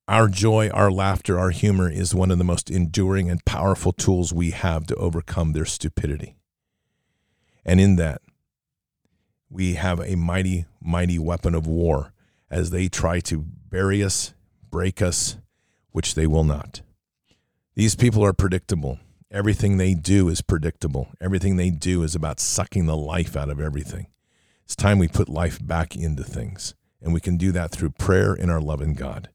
[0.09, 4.33] Our joy, our laughter, our humor is one of the most enduring and powerful tools
[4.33, 6.37] we have to overcome their stupidity.
[7.65, 8.21] And in that,
[9.49, 12.13] we have a mighty, mighty weapon of war
[12.51, 14.35] as they try to bury us,
[14.71, 15.37] break us,
[15.93, 16.83] which they will not.
[17.77, 18.99] These people are predictable.
[19.31, 21.09] Everything they do is predictable.
[21.21, 24.09] Everything they do is about sucking the life out of everything.
[24.65, 26.75] It's time we put life back into things.
[27.01, 29.29] And we can do that through prayer in our love in God.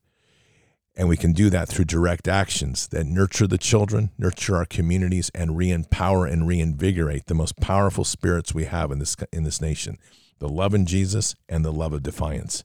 [0.98, 5.30] And we can do that through direct actions that nurture the children, nurture our communities,
[5.36, 9.62] and re empower and reinvigorate the most powerful spirits we have in this, in this
[9.62, 10.00] nation
[10.40, 12.64] the love in Jesus and the love of defiance.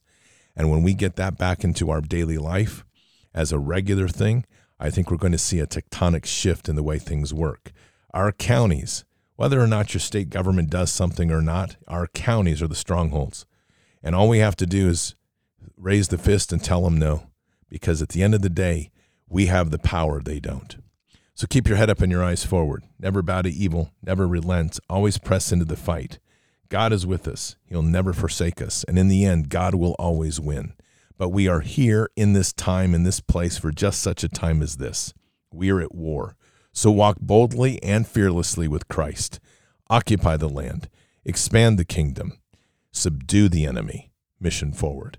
[0.54, 2.84] And when we get that back into our daily life
[3.34, 4.44] as a regular thing,
[4.78, 7.72] I think we're going to see a tectonic shift in the way things work.
[8.12, 9.04] Our counties,
[9.36, 13.46] whether or not your state government does something or not, our counties are the strongholds.
[14.02, 15.14] And all we have to do is
[15.78, 17.28] raise the fist and tell them no,
[17.72, 18.90] because at the end of the day,
[19.26, 20.76] we have the power, they don't.
[21.34, 22.84] So keep your head up and your eyes forward.
[23.00, 26.18] Never bow to evil, never relent, always press into the fight.
[26.68, 27.56] God is with us.
[27.64, 28.84] He'll never forsake us.
[28.84, 30.74] And in the end, God will always win.
[31.16, 34.60] But we are here in this time, in this place, for just such a time
[34.60, 35.14] as this.
[35.50, 36.36] We are at war.
[36.74, 39.40] So walk boldly and fearlessly with Christ.
[39.88, 40.90] Occupy the land.
[41.24, 42.38] Expand the kingdom.
[42.90, 44.12] Subdue the enemy.
[44.38, 45.18] Mission forward.